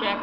check. 0.00 0.18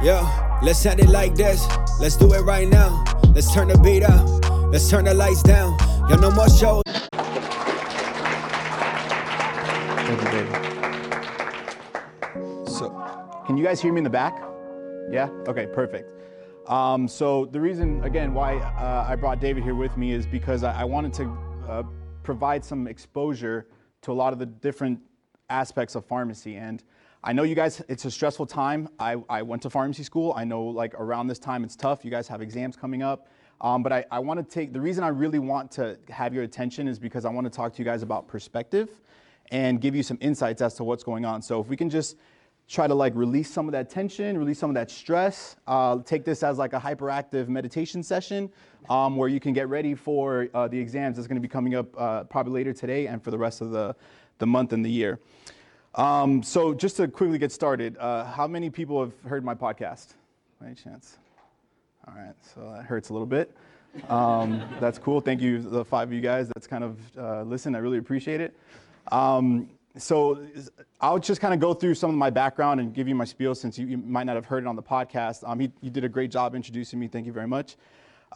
Yo, 0.00 0.26
let's 0.62 0.86
end 0.86 1.00
it 1.00 1.08
like 1.08 1.34
this. 1.34 1.66
Let's 2.00 2.16
do 2.16 2.32
it 2.32 2.42
right 2.42 2.68
now. 2.68 3.04
Let's 3.34 3.52
turn 3.52 3.68
the 3.68 3.78
beat 3.78 4.04
up. 4.04 4.26
Let's 4.70 4.88
turn 4.88 5.06
the 5.06 5.14
lights 5.14 5.42
down. 5.42 5.76
Y'all 6.08 6.20
no 6.20 6.30
more 6.30 6.48
shows. 6.48 6.87
You. 10.32 10.46
So, 12.66 12.90
can 13.46 13.56
you 13.56 13.64
guys 13.64 13.80
hear 13.80 13.92
me 13.92 13.98
in 13.98 14.04
the 14.04 14.10
back? 14.10 14.42
Yeah? 15.10 15.28
Okay, 15.48 15.66
perfect. 15.66 16.12
Um, 16.66 17.08
so, 17.08 17.46
the 17.46 17.60
reason, 17.60 18.04
again, 18.04 18.34
why 18.34 18.58
uh, 18.58 19.06
I 19.08 19.16
brought 19.16 19.40
David 19.40 19.62
here 19.62 19.74
with 19.74 19.96
me 19.96 20.12
is 20.12 20.26
because 20.26 20.62
I, 20.64 20.82
I 20.82 20.84
wanted 20.84 21.14
to 21.14 21.24
uh, 21.68 21.82
provide 22.22 22.64
some 22.64 22.86
exposure 22.86 23.66
to 24.02 24.12
a 24.12 24.14
lot 24.14 24.32
of 24.32 24.38
the 24.38 24.46
different 24.46 25.00
aspects 25.50 25.94
of 25.94 26.04
pharmacy. 26.04 26.56
And 26.56 26.82
I 27.24 27.32
know 27.32 27.42
you 27.42 27.54
guys, 27.54 27.82
it's 27.88 28.04
a 28.04 28.10
stressful 28.10 28.46
time. 28.46 28.88
I, 28.98 29.16
I 29.28 29.42
went 29.42 29.62
to 29.62 29.70
pharmacy 29.70 30.02
school. 30.02 30.34
I 30.36 30.44
know, 30.44 30.62
like, 30.62 30.94
around 30.94 31.26
this 31.26 31.38
time 31.38 31.64
it's 31.64 31.74
tough. 31.74 32.04
You 32.04 32.10
guys 32.10 32.28
have 32.28 32.42
exams 32.42 32.76
coming 32.76 33.02
up. 33.02 33.28
Um, 33.60 33.82
but 33.82 33.92
I, 33.92 34.04
I 34.10 34.18
want 34.20 34.38
to 34.38 34.54
take 34.54 34.72
the 34.72 34.80
reason 34.80 35.02
I 35.02 35.08
really 35.08 35.40
want 35.40 35.70
to 35.72 35.98
have 36.10 36.32
your 36.32 36.44
attention 36.44 36.86
is 36.86 36.98
because 36.98 37.24
I 37.24 37.30
want 37.30 37.44
to 37.44 37.50
talk 37.50 37.72
to 37.72 37.78
you 37.78 37.84
guys 37.84 38.02
about 38.02 38.28
perspective 38.28 39.00
and 39.50 39.80
give 39.80 39.94
you 39.94 40.02
some 40.02 40.18
insights 40.20 40.62
as 40.62 40.74
to 40.74 40.84
what's 40.84 41.02
going 41.02 41.24
on. 41.24 41.42
So 41.42 41.60
if 41.60 41.68
we 41.68 41.76
can 41.76 41.88
just 41.90 42.16
try 42.68 42.86
to 42.86 42.94
like 42.94 43.14
release 43.14 43.50
some 43.50 43.66
of 43.66 43.72
that 43.72 43.88
tension, 43.88 44.36
release 44.36 44.58
some 44.58 44.68
of 44.68 44.74
that 44.74 44.90
stress, 44.90 45.56
uh, 45.66 45.98
take 46.04 46.24
this 46.24 46.42
as 46.42 46.58
like 46.58 46.74
a 46.74 46.78
hyperactive 46.78 47.48
meditation 47.48 48.02
session 48.02 48.50
um, 48.90 49.16
where 49.16 49.28
you 49.28 49.40
can 49.40 49.54
get 49.54 49.68
ready 49.68 49.94
for 49.94 50.48
uh, 50.52 50.68
the 50.68 50.78
exams 50.78 51.16
that's 51.16 51.26
going 51.26 51.36
to 51.36 51.40
be 51.40 51.48
coming 51.48 51.74
up 51.74 51.86
uh, 51.98 52.24
probably 52.24 52.52
later 52.52 52.74
today 52.74 53.06
and 53.06 53.24
for 53.24 53.30
the 53.30 53.38
rest 53.38 53.62
of 53.62 53.70
the, 53.70 53.96
the 54.38 54.46
month 54.46 54.74
and 54.74 54.84
the 54.84 54.90
year. 54.90 55.18
Um, 55.94 56.42
so 56.42 56.74
just 56.74 56.96
to 56.98 57.08
quickly 57.08 57.38
get 57.38 57.52
started, 57.52 57.96
uh, 57.96 58.24
how 58.24 58.46
many 58.46 58.68
people 58.68 59.00
have 59.00 59.12
heard 59.26 59.44
my 59.44 59.54
podcast? 59.54 60.08
Any 60.64 60.74
chance? 60.74 61.16
All 62.06 62.14
right, 62.14 62.34
so 62.42 62.72
that 62.76 62.84
hurts 62.84 63.08
a 63.08 63.12
little 63.12 63.26
bit. 63.26 63.56
Um, 64.08 64.62
that's 64.78 64.98
cool. 64.98 65.20
Thank 65.20 65.40
you, 65.40 65.60
the 65.60 65.84
five 65.84 66.08
of 66.08 66.12
you 66.12 66.20
guys 66.20 66.48
that's 66.48 66.66
kind 66.66 66.84
of 66.84 66.98
uh, 67.16 67.42
listen. 67.42 67.74
I 67.74 67.78
really 67.78 67.98
appreciate 67.98 68.40
it. 68.40 68.54
Um, 69.12 69.70
so 69.96 70.46
I'll 71.00 71.18
just 71.18 71.40
kind 71.40 71.52
of 71.54 71.60
go 71.60 71.74
through 71.74 71.94
some 71.94 72.10
of 72.10 72.16
my 72.16 72.30
background 72.30 72.80
and 72.80 72.94
give 72.94 73.08
you 73.08 73.14
my 73.14 73.24
spiel 73.24 73.54
since 73.54 73.78
you, 73.78 73.86
you 73.86 73.98
might 73.98 74.24
not 74.24 74.36
have 74.36 74.46
heard 74.46 74.62
it 74.64 74.66
on 74.66 74.76
the 74.76 74.82
podcast. 74.82 75.48
Um, 75.48 75.58
he, 75.58 75.72
you 75.80 75.90
did 75.90 76.04
a 76.04 76.08
great 76.08 76.30
job 76.30 76.54
introducing 76.54 77.00
me. 77.00 77.08
Thank 77.08 77.26
you 77.26 77.32
very 77.32 77.48
much. 77.48 77.76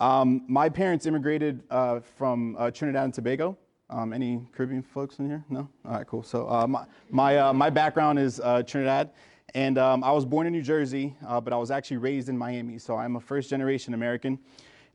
Um, 0.01 0.45
my 0.48 0.69
parents 0.69 1.06
immigrated 1.06 1.62
uh, 1.70 2.01
from 2.01 2.56
uh, 2.59 2.70
Trinidad 2.70 3.05
and 3.05 3.14
Tobago. 3.14 3.56
Um, 3.91 4.12
any 4.12 4.41
Caribbean 4.53 4.83
folks 4.83 5.19
in 5.19 5.27
here? 5.27 5.45
No? 5.51 5.69
All 5.84 5.92
right, 5.92 6.06
cool. 6.06 6.23
So 6.23 6.48
uh, 6.48 6.67
my, 6.67 6.86
my, 7.11 7.36
uh, 7.36 7.53
my 7.53 7.69
background 7.69 8.19
is 8.19 8.41
uh, 8.41 8.62
Trinidad. 8.62 9.11
And 9.55 9.77
um, 9.77 10.03
I 10.03 10.11
was 10.12 10.25
born 10.25 10.47
in 10.47 10.53
New 10.53 10.62
Jersey, 10.62 11.14
uh, 11.27 11.39
but 11.41 11.53
I 11.53 11.57
was 11.57 11.70
actually 11.70 11.98
raised 11.98 12.31
in 12.31 12.39
Miami. 12.39 12.79
So 12.79 12.97
I'm 12.97 13.17
a 13.17 13.20
first 13.20 13.51
generation 13.51 13.92
American. 13.92 14.39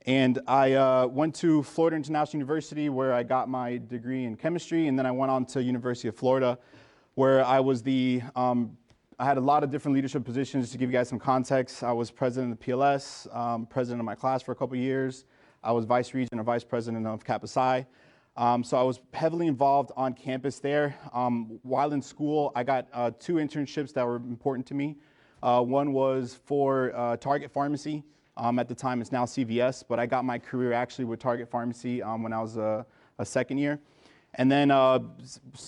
And 0.08 0.40
I 0.48 0.72
uh, 0.72 1.06
went 1.06 1.36
to 1.36 1.62
Florida 1.64 1.98
International 1.98 2.40
University 2.40 2.88
where 2.88 3.14
I 3.14 3.24
got 3.24 3.50
my 3.50 3.76
degree 3.90 4.24
in 4.24 4.38
chemistry. 4.38 4.88
And 4.88 4.98
then 4.98 5.06
I 5.06 5.12
went 5.12 5.30
on 5.30 5.46
to 5.48 5.62
University 5.62 6.08
of 6.08 6.16
Florida 6.16 6.58
where 7.16 7.44
I 7.44 7.60
was 7.60 7.84
the, 7.84 8.22
um, 8.34 8.78
I 9.20 9.26
had 9.26 9.38
a 9.38 9.42
lot 9.42 9.66
of 9.66 9.70
different 9.70 9.96
leadership 9.96 10.24
positions. 10.24 10.64
Just 10.64 10.72
to 10.72 10.78
give 10.78 10.90
you 10.90 10.98
guys 10.98 11.10
some 11.10 11.20
context, 11.20 11.84
I 11.84 11.92
was 11.92 12.10
president 12.10 12.54
of 12.54 12.58
the 12.58 12.66
PLS, 12.66 13.36
um, 13.36 13.66
president 13.66 14.00
of 14.00 14.06
my 14.06 14.16
class 14.16 14.42
for 14.42 14.54
a 14.54 14.56
couple 14.56 14.78
years. 14.78 15.26
I 15.62 15.74
was 15.74 15.84
vice 15.84 16.14
regent 16.14 16.40
or 16.40 16.44
vice 16.44 16.64
president 16.64 17.06
of 17.06 17.26
Kappa 17.26 17.48
Psi. 17.48 17.86
Um, 18.38 18.64
so 18.64 18.78
I 18.78 18.84
was 18.84 19.02
heavily 19.12 19.48
involved 19.48 19.92
on 19.98 20.14
campus 20.14 20.60
there. 20.60 20.96
Um, 21.12 21.60
while 21.64 21.92
in 21.92 22.02
school, 22.02 22.54
I 22.56 22.64
got 22.64 22.88
uh, 22.94 23.12
two 23.20 23.36
internships 23.36 23.92
that 23.96 24.06
were 24.08 24.16
important 24.16 24.68
to 24.68 24.74
me. 24.74 24.96
Uh, 25.44 25.62
one 25.64 25.92
was 25.92 26.40
for 26.46 26.96
uh, 26.96 27.18
Target 27.18 27.52
Pharmacy. 27.52 28.04
Um, 28.38 28.60
at 28.60 28.68
the 28.68 28.76
time, 28.76 29.02
it's 29.02 29.12
now 29.12 29.26
CVS, 29.26 29.84
but 29.88 30.00
I 30.00 30.06
got 30.06 30.24
my 30.24 30.38
career 30.38 30.72
actually 30.72 31.06
with 31.06 31.20
Target 31.20 31.50
Pharmacy 31.50 32.04
um, 32.04 32.22
when 32.22 32.32
I 32.32 32.40
was 32.40 32.56
a, 32.56 32.86
a, 33.18 33.26
second 33.26 33.58
year. 33.58 33.80
And 34.36 34.52
then 34.52 34.70
uh, 34.70 35.00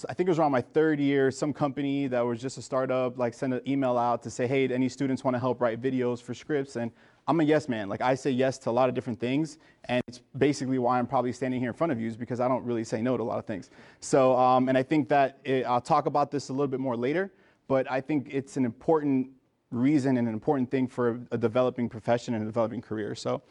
I 0.07 0.13
think 0.13 0.28
it 0.28 0.30
was 0.30 0.38
around 0.38 0.52
my 0.52 0.62
third 0.62 1.00
year, 1.00 1.31
some 1.31 1.52
company 1.52 2.06
that 2.08 2.22
was 2.22 2.40
just 2.40 2.59
a 2.59 2.62
startup 2.62 3.18
like 3.18 3.34
sent 3.34 3.53
an 3.53 3.62
email 3.68 3.97
out 3.97 4.22
to 4.24 4.29
say, 4.29 4.46
hey, 4.46 4.68
any 4.68 4.88
students 4.88 5.24
want 5.24 5.34
to 5.34 5.40
help 5.40 5.59
write 5.59 5.81
videos 5.81 6.22
for 6.22 6.35
scripts? 6.35 6.75
And 6.75 6.91
I'm 7.28 7.40
a 7.40 7.44
yes 7.44 7.68
man. 7.68 7.90
Like 7.90 8.02
I 8.02 8.13
say 8.13 8.29
yes 8.29 8.59
to 8.59 8.69
a 8.69 8.72
lot 8.72 8.88
of 8.88 8.94
different 8.94 9.19
things, 9.19 9.58
and 9.85 10.03
it's 10.08 10.22
basically 10.38 10.78
why 10.78 11.00
I'm 11.00 11.08
probably 11.08 11.31
standing 11.31 11.59
here 11.59 11.69
in 11.69 11.75
front 11.75 11.91
of 11.91 12.00
you 12.00 12.08
is 12.08 12.18
because 12.18 12.40
I 12.40 12.47
don't 12.47 12.63
really 12.63 12.84
say 12.84 13.02
no 13.02 13.18
to 13.18 13.24
a 13.24 13.25
lot 13.25 13.40
of 13.40 13.46
things. 13.46 13.72
So, 14.00 14.35
um, 14.38 14.69
and 14.69 14.78
I 14.78 14.84
think 14.84 15.09
that 15.09 15.40
it, 15.44 15.63
I'll 15.66 15.81
talk 15.81 16.06
about 16.06 16.29
this 16.29 16.50
a 16.50 16.53
little 16.53 16.68
bit 16.68 16.79
more 16.79 16.97
later, 16.97 17.31
but 17.68 17.90
I 17.90 18.02
think 18.02 18.29
it's 18.31 18.58
an 18.58 18.66
important 18.66 19.29
reason 19.72 20.18
and 20.18 20.28
an 20.28 20.34
important 20.34 20.72
thing 20.72 20.88
for 20.88 21.19
a 21.31 21.38
developing 21.38 21.90
profession 21.90 22.34
and 22.34 22.44
a 22.44 22.46
developing 22.46 22.81
career. 22.81 23.16
So, 23.16 23.41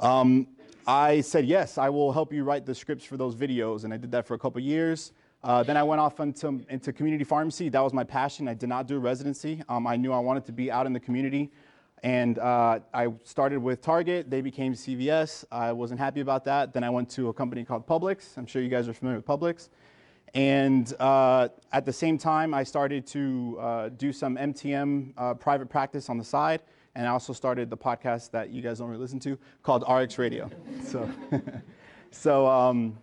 um, 0.00 0.48
I 0.86 1.20
said 1.20 1.46
yes, 1.46 1.78
I 1.78 1.88
will 1.90 2.12
help 2.12 2.32
you 2.32 2.42
write 2.42 2.66
the 2.66 2.74
scripts 2.74 3.04
for 3.04 3.16
those 3.16 3.36
videos, 3.36 3.84
and 3.84 3.94
I 3.94 3.96
did 3.96 4.10
that 4.12 4.26
for 4.26 4.34
a 4.34 4.38
couple 4.38 4.60
years. 4.60 5.12
Uh, 5.44 5.62
then 5.62 5.76
I 5.76 5.82
went 5.82 6.00
off 6.00 6.20
into, 6.20 6.64
into 6.68 6.92
community 6.92 7.24
pharmacy. 7.24 7.68
That 7.68 7.80
was 7.80 7.92
my 7.92 8.04
passion. 8.04 8.48
I 8.48 8.54
did 8.54 8.68
not 8.68 8.86
do 8.86 8.98
residency. 8.98 9.62
Um, 9.68 9.86
I 9.86 9.96
knew 9.96 10.12
I 10.12 10.18
wanted 10.18 10.44
to 10.46 10.52
be 10.52 10.70
out 10.70 10.86
in 10.86 10.92
the 10.92 11.00
community. 11.00 11.50
And 12.04 12.38
uh, 12.38 12.80
I 12.92 13.12
started 13.24 13.58
with 13.58 13.80
Target. 13.80 14.28
They 14.28 14.40
became 14.40 14.72
CVS. 14.74 15.44
I 15.52 15.72
wasn't 15.72 16.00
happy 16.00 16.20
about 16.20 16.44
that. 16.44 16.72
Then 16.72 16.82
I 16.82 16.90
went 16.90 17.08
to 17.10 17.28
a 17.28 17.32
company 17.32 17.64
called 17.64 17.86
Publix. 17.86 18.36
I'm 18.36 18.46
sure 18.46 18.62
you 18.62 18.68
guys 18.68 18.88
are 18.88 18.92
familiar 18.92 19.18
with 19.18 19.26
Publix. 19.26 19.68
And 20.34 20.92
uh, 20.98 21.48
at 21.72 21.84
the 21.84 21.92
same 21.92 22.16
time, 22.16 22.54
I 22.54 22.64
started 22.64 23.06
to 23.08 23.58
uh, 23.60 23.88
do 23.90 24.12
some 24.12 24.36
MTM 24.36 25.12
uh, 25.16 25.34
private 25.34 25.68
practice 25.68 26.08
on 26.08 26.16
the 26.16 26.24
side. 26.24 26.62
And 26.94 27.06
I 27.06 27.10
also 27.10 27.32
started 27.32 27.70
the 27.70 27.76
podcast 27.76 28.30
that 28.32 28.50
you 28.50 28.62
guys 28.62 28.78
don't 28.78 28.88
really 28.88 29.00
listen 29.00 29.18
to 29.20 29.38
called 29.62 29.84
RX 29.88 30.18
Radio. 30.18 30.50
so, 30.84 31.08
so, 32.10 32.46
um, 32.46 32.98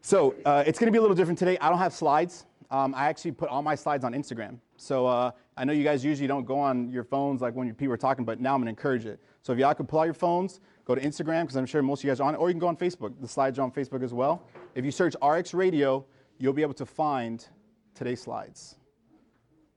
so 0.00 0.34
uh, 0.44 0.64
it's 0.66 0.78
going 0.78 0.86
to 0.86 0.92
be 0.92 0.98
a 0.98 1.00
little 1.00 1.16
different 1.16 1.38
today. 1.38 1.58
I 1.60 1.68
don't 1.68 1.78
have 1.78 1.92
slides. 1.92 2.46
Um, 2.70 2.94
I 2.94 3.08
actually 3.08 3.32
put 3.32 3.48
all 3.48 3.62
my 3.62 3.74
slides 3.74 4.04
on 4.04 4.12
Instagram. 4.12 4.58
So 4.76 5.06
uh, 5.06 5.30
I 5.56 5.64
know 5.64 5.72
you 5.72 5.84
guys 5.84 6.04
usually 6.04 6.26
don't 6.26 6.44
go 6.44 6.58
on 6.58 6.90
your 6.90 7.04
phones 7.04 7.40
like 7.40 7.54
when 7.54 7.72
people 7.74 7.94
are 7.94 7.98
talking, 7.98 8.24
but 8.24 8.40
now 8.40 8.54
I'm 8.54 8.60
gonna 8.60 8.70
encourage 8.70 9.06
it. 9.06 9.20
So 9.42 9.52
if 9.52 9.58
y'all 9.58 9.74
could 9.74 9.88
pull 9.88 10.00
out 10.00 10.04
your 10.04 10.14
phones, 10.14 10.60
go 10.84 10.94
to 10.94 11.00
Instagram, 11.00 11.42
because 11.42 11.56
I'm 11.56 11.66
sure 11.66 11.82
most 11.82 12.00
of 12.00 12.04
you 12.04 12.10
guys 12.10 12.20
are 12.20 12.28
on 12.28 12.34
it, 12.34 12.38
or 12.38 12.48
you 12.48 12.54
can 12.54 12.60
go 12.60 12.66
on 12.66 12.76
Facebook. 12.76 13.12
The 13.20 13.28
slides 13.28 13.58
are 13.58 13.62
on 13.62 13.70
Facebook 13.70 14.02
as 14.02 14.12
well. 14.12 14.42
If 14.74 14.84
you 14.84 14.90
search 14.90 15.14
RX 15.22 15.54
Radio, 15.54 16.04
you'll 16.38 16.52
be 16.52 16.62
able 16.62 16.74
to 16.74 16.86
find 16.86 17.46
today's 17.94 18.22
slides. 18.22 18.76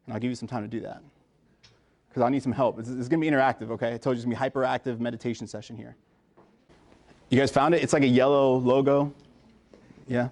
And 0.05 0.13
I'll 0.13 0.19
give 0.19 0.29
you 0.29 0.35
some 0.35 0.47
time 0.47 0.63
to 0.63 0.67
do 0.67 0.79
that. 0.81 1.01
Because 2.09 2.23
I 2.23 2.29
need 2.29 2.41
some 2.41 2.51
help. 2.51 2.79
It's, 2.79 2.89
it's 2.89 3.07
gonna 3.07 3.21
be 3.21 3.29
interactive, 3.29 3.69
okay? 3.71 3.93
I 3.93 3.97
told 3.97 4.15
you 4.15 4.23
it's 4.23 4.25
gonna 4.25 4.35
be 4.35 4.59
hyperactive 4.59 4.99
meditation 4.99 5.47
session 5.47 5.75
here. 5.75 5.95
You 7.29 7.37
guys 7.37 7.51
found 7.51 7.75
it? 7.75 7.83
It's 7.83 7.93
like 7.93 8.03
a 8.03 8.07
yellow 8.07 8.55
logo. 8.57 9.13
Yeah? 10.07 10.29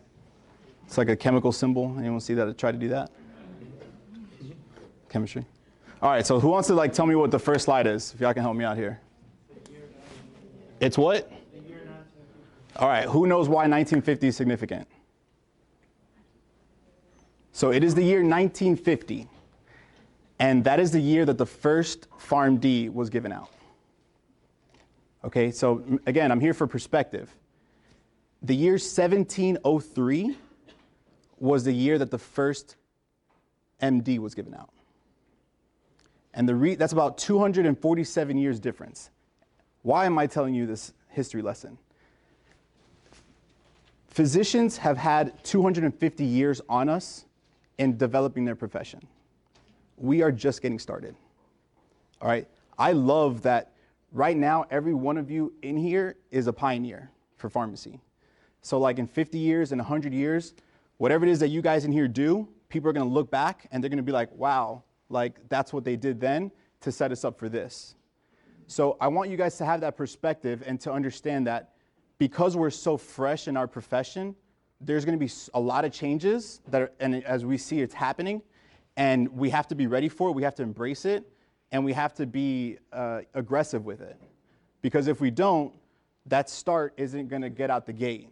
It's 0.86 0.98
like 0.98 1.10
a 1.10 1.16
chemical 1.16 1.52
symbol. 1.52 1.96
Anyone 2.00 2.20
see 2.22 2.34
that? 2.36 2.58
Try 2.58 2.72
to 2.72 2.78
do 2.78 2.88
that? 2.90 3.12
Chemistry. 5.10 5.46
All 6.02 6.12
right, 6.12 6.26
so 6.26 6.40
who 6.40 6.50
wants 6.50 6.68
to 6.68 6.74
like 6.74 6.94
tell 6.94 7.06
me 7.06 7.16
what 7.16 7.32
the 7.32 7.40
first 7.40 7.66
slide 7.66 7.88
is? 7.88 8.14
If 8.14 8.22
y'all 8.22 8.34
can 8.34 8.44
help 8.44 8.56
me 8.56 8.64
out 8.64 8.78
here. 8.78 9.00
It's 10.80 10.98
what? 10.98 11.32
All 12.76 12.90
right, 12.90 13.06
who 13.06 13.26
knows 13.26 13.48
why 13.48 13.68
1950 13.68 14.28
is 14.28 14.36
significant? 14.36 14.88
So 17.56 17.72
it 17.72 17.86
is 17.86 17.96
the 17.96 18.04
year 18.04 18.18
1950, 18.18 19.30
and 20.40 20.62
that 20.66 20.78
is 20.78 20.92
the 20.92 21.00
year 21.00 21.24
that 21.24 21.38
the 21.38 21.46
first 21.46 22.10
PharmD 22.20 22.92
was 22.92 23.10
given 23.10 23.32
out. 23.32 23.50
Okay, 25.24 25.52
so 25.52 25.82
again, 26.06 26.34
I'm 26.34 26.42
here 26.42 26.54
for 26.54 26.68
perspective. 26.68 27.34
The 28.42 28.54
year 28.54 28.74
1703 28.74 30.38
was 31.40 31.64
the 31.64 31.72
year 31.72 31.98
that 31.98 32.12
the 32.12 32.18
first 32.18 32.76
MD 33.82 34.20
was 34.20 34.36
given 34.36 34.54
out. 34.54 34.74
And 36.34 36.50
the 36.50 36.56
re- 36.56 36.76
that's 36.76 36.92
about 36.92 37.18
247 37.18 38.38
years 38.38 38.60
difference. 38.60 39.12
Why 39.82 40.06
am 40.06 40.18
I 40.18 40.28
telling 40.28 40.56
you 40.56 40.66
this 40.66 40.92
history 41.08 41.42
lesson? 41.42 41.78
Physicians 44.10 44.76
have 44.80 44.98
had 44.98 45.42
250 45.46 46.26
years 46.26 46.60
on 46.68 46.90
us 46.90 47.24
in 47.78 47.98
developing 47.98 48.46
their 48.46 48.56
profession. 48.56 49.06
We 49.98 50.22
are 50.22 50.32
just 50.32 50.62
getting 50.62 50.80
started. 50.80 51.16
All 52.22 52.28
right? 52.28 52.48
I 52.78 52.92
love 52.92 53.42
that 53.44 53.74
right 54.12 54.36
now, 54.36 54.66
every 54.72 54.94
one 54.94 55.18
of 55.18 55.30
you 55.30 55.54
in 55.62 55.78
here 55.78 56.16
is 56.32 56.48
a 56.48 56.54
pioneer 56.54 57.12
for 57.38 57.50
pharmacy. 57.50 58.00
So, 58.62 58.80
like 58.80 58.98
in 58.98 59.08
50 59.08 59.38
years 59.38 59.72
and 59.72 59.80
100 59.80 60.14
years, 60.14 60.54
whatever 60.98 61.26
it 61.26 61.32
is 61.32 61.40
that 61.40 61.50
you 61.50 61.62
guys 61.62 61.86
in 61.86 61.92
here 61.92 62.08
do, 62.08 62.48
people 62.70 62.90
are 62.90 62.94
gonna 62.94 63.10
look 63.10 63.30
back 63.30 63.68
and 63.72 63.84
they're 63.84 63.90
gonna 63.90 64.02
be 64.02 64.12
like, 64.12 64.32
wow, 64.34 64.84
like 65.10 65.38
that's 65.50 65.72
what 65.72 65.84
they 65.84 65.96
did 65.96 66.20
then 66.20 66.52
to 66.82 66.92
set 66.92 67.12
us 67.12 67.24
up 67.24 67.38
for 67.38 67.50
this. 67.50 67.96
So 68.68 68.98
I 69.00 69.08
want 69.08 69.30
you 69.30 69.38
guys 69.38 69.58
to 69.58 69.66
have 69.66 69.82
that 69.82 69.96
perspective 69.96 70.64
and 70.66 70.80
to 70.82 70.92
understand 70.92 71.46
that 71.48 71.74
because 72.18 72.58
we're 72.58 72.72
so 72.72 72.98
fresh 72.98 73.48
in 73.48 73.58
our 73.58 73.68
profession, 73.68 74.36
there's 74.82 75.06
going 75.06 75.18
to 75.18 75.26
be 75.26 75.32
a 75.54 75.60
lot 75.60 75.86
of 75.86 75.92
changes 75.92 76.62
that 76.68 76.82
are, 76.82 76.92
and 77.00 77.24
as 77.24 77.46
we 77.46 77.58
see 77.58 77.82
it's 77.82 77.94
happening, 77.94 78.42
and 78.98 79.28
we 79.30 79.50
have 79.50 79.68
to 79.68 79.76
be 79.76 79.88
ready 79.88 80.10
for 80.10 80.30
it. 80.30 80.34
We 80.34 80.44
have 80.44 80.56
to 80.56 80.64
embrace 80.64 81.06
it, 81.06 81.24
and 81.72 81.84
we 81.84 81.94
have 81.94 82.14
to 82.16 82.26
be 82.26 82.78
uh, 82.94 83.22
aggressive 83.34 83.86
with 83.86 84.02
it. 84.02 84.18
Because 84.82 85.08
if 85.08 85.20
we 85.20 85.32
don't, 85.32 85.74
that 86.28 86.50
start 86.50 86.94
isn't 86.98 87.28
going 87.28 87.42
to 87.42 87.50
get 87.50 87.70
out 87.70 87.86
the 87.86 87.94
gate. 87.94 88.30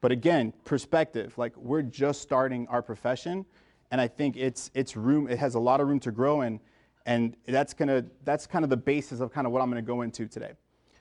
But 0.00 0.12
again, 0.12 0.52
perspective. 0.64 1.36
Like 1.36 1.56
we're 1.56 1.82
just 1.82 2.22
starting 2.22 2.66
our 2.68 2.82
profession, 2.82 3.44
and 3.90 4.00
I 4.00 4.08
think 4.08 4.36
it's 4.36 4.70
it's 4.74 4.96
room. 4.96 5.28
It 5.28 5.38
has 5.38 5.54
a 5.54 5.60
lot 5.60 5.80
of 5.80 5.88
room 5.88 6.00
to 6.00 6.10
grow, 6.10 6.40
and 6.40 6.58
and 7.06 7.36
that's 7.46 7.74
gonna 7.74 8.04
that's 8.24 8.46
kind 8.46 8.64
of 8.64 8.70
the 8.70 8.76
basis 8.76 9.20
of 9.20 9.30
kind 9.30 9.46
of 9.46 9.52
what 9.52 9.60
I'm 9.60 9.70
going 9.70 9.82
to 9.82 9.86
go 9.86 10.02
into 10.02 10.26
today. 10.26 10.52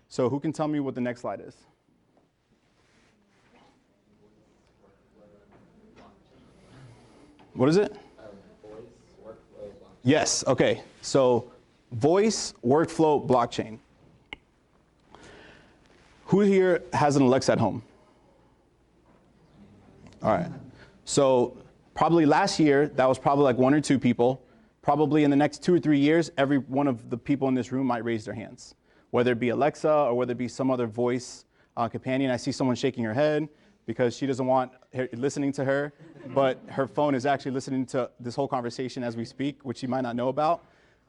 So 0.09 0.27
who 0.27 0.39
can 0.39 0.51
tell 0.51 0.67
me 0.67 0.79
what 0.79 0.95
the 0.95 1.01
next 1.01 1.21
slide 1.21 1.39
is? 1.39 1.55
What 7.53 7.69
is 7.69 7.77
it? 7.77 7.95
Yes, 10.03 10.43
okay. 10.47 10.81
So 11.01 11.51
voice 11.91 12.53
workflow 12.65 13.25
blockchain. 13.25 13.79
Who 16.25 16.41
here 16.41 16.83
has 16.93 17.15
an 17.15 17.23
Alexa 17.23 17.51
at 17.51 17.59
home? 17.59 17.81
All 20.21 20.31
right. 20.31 20.51
So 21.05 21.57
probably 21.95 22.25
last 22.25 22.59
year, 22.59 22.87
that 22.87 23.07
was 23.07 23.17
probably 23.17 23.43
like 23.43 23.57
one 23.57 23.73
or 23.73 23.81
two 23.81 23.99
people. 23.99 24.41
Probably 24.81 25.23
in 25.23 25.29
the 25.29 25.35
next 25.35 25.63
two 25.63 25.73
or 25.73 25.79
three 25.79 25.99
years, 25.99 26.31
every 26.37 26.57
one 26.57 26.87
of 26.87 27.09
the 27.09 27.17
people 27.17 27.47
in 27.47 27.53
this 27.53 27.71
room 27.71 27.87
might 27.87 28.03
raise 28.03 28.25
their 28.25 28.33
hands 28.33 28.75
whether 29.11 29.31
it 29.31 29.39
be 29.39 29.49
Alexa 29.49 29.91
or 29.91 30.13
whether 30.13 30.31
it 30.31 30.37
be 30.37 30.47
some 30.47 30.69
other 30.69 30.87
voice 30.87 31.45
uh, 31.77 31.87
companion. 31.87 32.31
I 32.31 32.37
see 32.37 32.51
someone 32.51 32.75
shaking 32.75 33.03
her 33.03 33.13
head 33.13 33.47
because 33.89 34.15
she 34.15 34.27
doesn't 34.27 34.45
want 34.45 34.71
her, 34.93 35.09
listening 35.13 35.51
to 35.51 35.65
her, 35.65 35.91
but 36.35 36.61
her 36.67 36.87
phone 36.87 37.15
is 37.15 37.25
actually 37.25 37.49
listening 37.49 37.87
to 37.87 38.07
this 38.19 38.35
whole 38.35 38.47
conversation 38.47 39.03
as 39.03 39.17
we 39.17 39.25
speak, 39.25 39.65
which 39.65 39.81
you 39.81 39.89
might 39.89 40.01
not 40.01 40.15
know 40.15 40.29
about. 40.29 40.63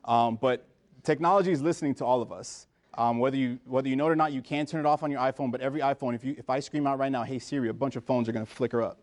Um, 0.06 0.38
but 0.40 0.66
technology 1.02 1.52
is 1.52 1.60
listening 1.60 1.94
to 1.96 2.06
all 2.06 2.22
of 2.22 2.32
us. 2.32 2.68
Um, 2.94 3.18
whether 3.18 3.36
you 3.36 3.58
whether 3.66 3.86
you 3.86 3.96
know 3.96 4.06
it 4.06 4.12
or 4.12 4.16
not, 4.16 4.32
you 4.32 4.40
can 4.40 4.64
turn 4.64 4.80
it 4.80 4.86
off 4.86 5.02
on 5.02 5.10
your 5.10 5.20
iPhone. 5.20 5.50
But 5.50 5.60
every 5.60 5.82
iPhone, 5.82 6.14
if 6.14 6.24
you 6.24 6.34
if 6.38 6.48
I 6.48 6.58
scream 6.58 6.86
out 6.86 6.98
right 6.98 7.12
now, 7.12 7.22
"Hey 7.22 7.38
Siri," 7.38 7.68
a 7.68 7.74
bunch 7.74 7.96
of 7.96 8.04
phones 8.04 8.30
are 8.30 8.32
going 8.32 8.46
to 8.46 8.50
flicker 8.50 8.80
up, 8.80 8.98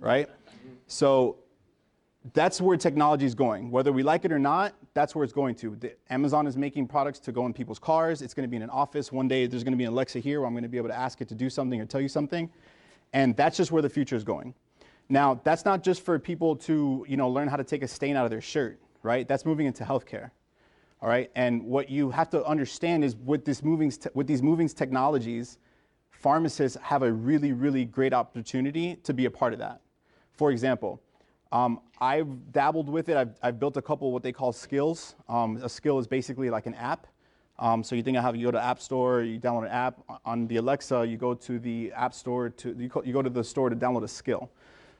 right? 0.00 0.30
So 0.86 1.36
that's 2.32 2.62
where 2.62 2.78
technology 2.78 3.26
is 3.26 3.34
going. 3.34 3.70
Whether 3.70 3.92
we 3.92 4.02
like 4.02 4.24
it 4.24 4.32
or 4.32 4.38
not, 4.38 4.74
that's 4.94 5.14
where 5.14 5.24
it's 5.24 5.32
going 5.32 5.54
to. 5.56 5.76
The, 5.76 5.92
Amazon 6.10 6.46
is 6.46 6.56
making 6.56 6.86
products 6.86 7.18
to 7.20 7.32
go 7.32 7.44
in 7.46 7.52
people's 7.52 7.78
cars. 7.78 8.22
It's 8.22 8.32
going 8.32 8.44
to 8.44 8.50
be 8.50 8.56
in 8.56 8.62
an 8.62 8.70
office. 8.70 9.12
One 9.12 9.28
day 9.28 9.46
there's 9.46 9.64
going 9.64 9.72
to 9.72 9.78
be 9.78 9.84
an 9.84 9.92
Alexa 9.92 10.20
here 10.20 10.40
where 10.40 10.46
I'm 10.46 10.54
going 10.54 10.62
to 10.62 10.68
be 10.68 10.78
able 10.78 10.88
to 10.88 10.98
ask 10.98 11.20
it 11.20 11.28
to 11.28 11.34
do 11.34 11.50
something 11.50 11.80
or 11.80 11.84
tell 11.84 12.00
you 12.00 12.08
something. 12.08 12.48
And 13.12 13.36
that's 13.36 13.56
just 13.56 13.72
where 13.72 13.82
the 13.82 13.90
future 13.90 14.16
is 14.16 14.24
going. 14.24 14.54
Now, 15.08 15.40
that's 15.44 15.64
not 15.64 15.82
just 15.82 16.02
for 16.04 16.18
people 16.18 16.56
to, 16.56 17.04
you 17.08 17.16
know, 17.16 17.28
learn 17.28 17.48
how 17.48 17.56
to 17.56 17.64
take 17.64 17.82
a 17.82 17.88
stain 17.88 18.16
out 18.16 18.24
of 18.24 18.30
their 18.30 18.40
shirt, 18.40 18.80
right? 19.02 19.26
That's 19.26 19.44
moving 19.44 19.66
into 19.66 19.84
healthcare. 19.84 20.30
All 21.02 21.08
right? 21.08 21.30
And 21.34 21.64
what 21.64 21.90
you 21.90 22.10
have 22.10 22.30
to 22.30 22.44
understand 22.44 23.04
is 23.04 23.16
with 23.16 23.44
this 23.44 23.62
moving 23.62 23.92
with 24.14 24.26
these 24.26 24.42
moving 24.42 24.68
technologies, 24.68 25.58
pharmacists 26.10 26.78
have 26.80 27.02
a 27.02 27.12
really 27.12 27.52
really 27.52 27.84
great 27.84 28.14
opportunity 28.14 28.96
to 29.02 29.12
be 29.12 29.24
a 29.24 29.30
part 29.30 29.52
of 29.52 29.58
that. 29.58 29.80
For 30.32 30.50
example, 30.52 31.02
um, 31.50 31.80
I've 32.00 32.52
dabbled 32.52 32.88
with 32.88 33.08
it. 33.08 33.16
I've, 33.16 33.34
I've, 33.42 33.60
built 33.60 33.76
a 33.76 33.82
couple 33.82 34.10
what 34.10 34.22
they 34.22 34.32
call 34.32 34.52
skills. 34.52 35.16
Um, 35.28 35.58
a 35.62 35.68
skill 35.68 35.98
is 35.98 36.06
basically 36.06 36.48
like 36.48 36.66
an 36.66 36.74
app. 36.74 37.06
Um, 37.58 37.84
so 37.84 37.94
you 37.94 38.02
think 38.02 38.16
of 38.16 38.24
how 38.24 38.32
you 38.32 38.46
go 38.46 38.50
to 38.50 38.62
App 38.62 38.80
Store, 38.80 39.22
you 39.22 39.38
download 39.38 39.64
an 39.64 39.70
app 39.70 40.00
on 40.24 40.46
the 40.48 40.56
Alexa, 40.56 41.06
you 41.06 41.16
go 41.16 41.34
to 41.34 41.58
the 41.58 41.92
App 41.92 42.14
Store 42.14 42.48
to 42.48 42.68
you, 42.70 42.90
you 43.04 43.12
go 43.12 43.22
to 43.22 43.30
the 43.30 43.44
store 43.44 43.70
to 43.70 43.76
download 43.76 44.04
a 44.04 44.08
skill. 44.08 44.50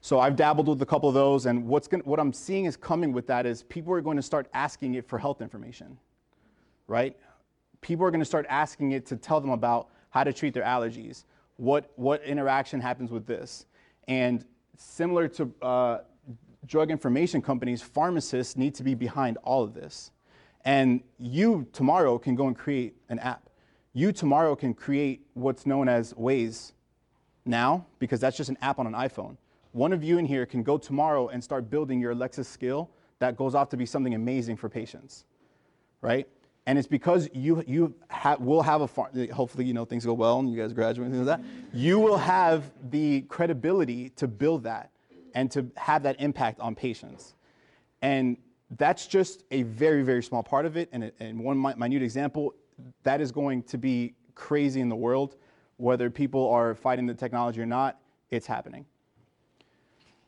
So 0.00 0.20
I've 0.20 0.36
dabbled 0.36 0.68
with 0.68 0.82
a 0.82 0.86
couple 0.86 1.08
of 1.08 1.14
those, 1.14 1.46
and 1.46 1.66
what's 1.66 1.88
gonna, 1.88 2.02
what 2.04 2.18
I'm 2.18 2.32
seeing 2.32 2.64
is 2.64 2.76
coming 2.76 3.12
with 3.12 3.26
that 3.28 3.46
is 3.46 3.62
people 3.64 3.92
are 3.94 4.00
going 4.00 4.16
to 4.16 4.22
start 4.22 4.48
asking 4.52 4.94
it 4.94 5.08
for 5.08 5.18
health 5.18 5.40
information, 5.40 5.96
right? 6.88 7.16
People 7.80 8.04
are 8.04 8.10
going 8.10 8.20
to 8.20 8.26
start 8.26 8.44
asking 8.48 8.92
it 8.92 9.06
to 9.06 9.16
tell 9.16 9.40
them 9.40 9.50
about 9.50 9.88
how 10.10 10.24
to 10.24 10.32
treat 10.32 10.54
their 10.54 10.64
allergies, 10.64 11.24
what 11.56 11.90
what 11.96 12.22
interaction 12.24 12.80
happens 12.80 13.10
with 13.10 13.26
this, 13.26 13.66
and 14.08 14.44
similar 14.76 15.28
to 15.28 15.50
uh, 15.62 15.98
drug 16.66 16.90
information 16.90 17.42
companies, 17.42 17.82
pharmacists 17.82 18.56
need 18.56 18.74
to 18.74 18.82
be 18.82 18.94
behind 18.94 19.38
all 19.42 19.62
of 19.62 19.74
this. 19.74 20.10
And 20.64 21.02
you 21.18 21.66
tomorrow 21.72 22.18
can 22.18 22.34
go 22.34 22.46
and 22.46 22.56
create 22.56 22.94
an 23.08 23.18
app. 23.18 23.48
You 23.92 24.12
tomorrow 24.12 24.56
can 24.56 24.74
create 24.74 25.26
what's 25.34 25.66
known 25.66 25.88
as 25.88 26.12
Waze 26.14 26.72
now, 27.44 27.86
because 27.98 28.20
that's 28.20 28.36
just 28.36 28.48
an 28.48 28.58
app 28.62 28.78
on 28.78 28.86
an 28.86 28.92
iPhone. 28.92 29.36
One 29.72 29.92
of 29.92 30.04
you 30.04 30.18
in 30.18 30.26
here 30.26 30.46
can 30.46 30.62
go 30.62 30.78
tomorrow 30.78 31.28
and 31.28 31.42
start 31.42 31.68
building 31.68 32.00
your 32.00 32.12
Alexa 32.12 32.44
skill 32.44 32.90
that 33.18 33.36
goes 33.36 33.54
off 33.54 33.68
to 33.70 33.76
be 33.76 33.86
something 33.86 34.14
amazing 34.14 34.56
for 34.56 34.68
patients, 34.68 35.24
right? 36.00 36.28
And 36.66 36.78
it's 36.78 36.86
because 36.86 37.28
you, 37.32 37.64
you 37.66 37.94
ha- 38.08 38.36
will 38.38 38.62
have 38.62 38.82
a, 38.82 38.88
far- 38.88 39.10
hopefully, 39.32 39.64
you 39.64 39.74
know, 39.74 39.84
things 39.84 40.04
go 40.04 40.12
well 40.12 40.38
and 40.38 40.50
you 40.50 40.56
guys 40.56 40.72
graduate 40.72 41.06
and 41.06 41.14
things 41.14 41.26
like 41.26 41.40
that. 41.40 41.76
You 41.76 41.98
will 41.98 42.18
have 42.18 42.70
the 42.90 43.22
credibility 43.22 44.10
to 44.10 44.28
build 44.28 44.62
that 44.64 44.90
and 45.34 45.50
to 45.50 45.66
have 45.76 46.04
that 46.04 46.20
impact 46.20 46.60
on 46.60 46.74
patients. 46.74 47.34
And 48.00 48.36
that's 48.76 49.06
just 49.06 49.44
a 49.50 49.62
very, 49.62 50.02
very 50.02 50.22
small 50.22 50.42
part 50.42 50.66
of 50.66 50.76
it. 50.76 50.88
And, 50.92 51.12
and 51.20 51.38
one 51.40 51.58
minute 51.78 52.02
example, 52.02 52.54
that 53.02 53.20
is 53.20 53.32
going 53.32 53.62
to 53.64 53.78
be 53.78 54.14
crazy 54.34 54.80
in 54.80 54.88
the 54.88 54.96
world. 54.96 55.36
Whether 55.76 56.10
people 56.10 56.50
are 56.50 56.74
fighting 56.74 57.06
the 57.06 57.14
technology 57.14 57.60
or 57.60 57.66
not, 57.66 57.98
it's 58.30 58.46
happening. 58.46 58.86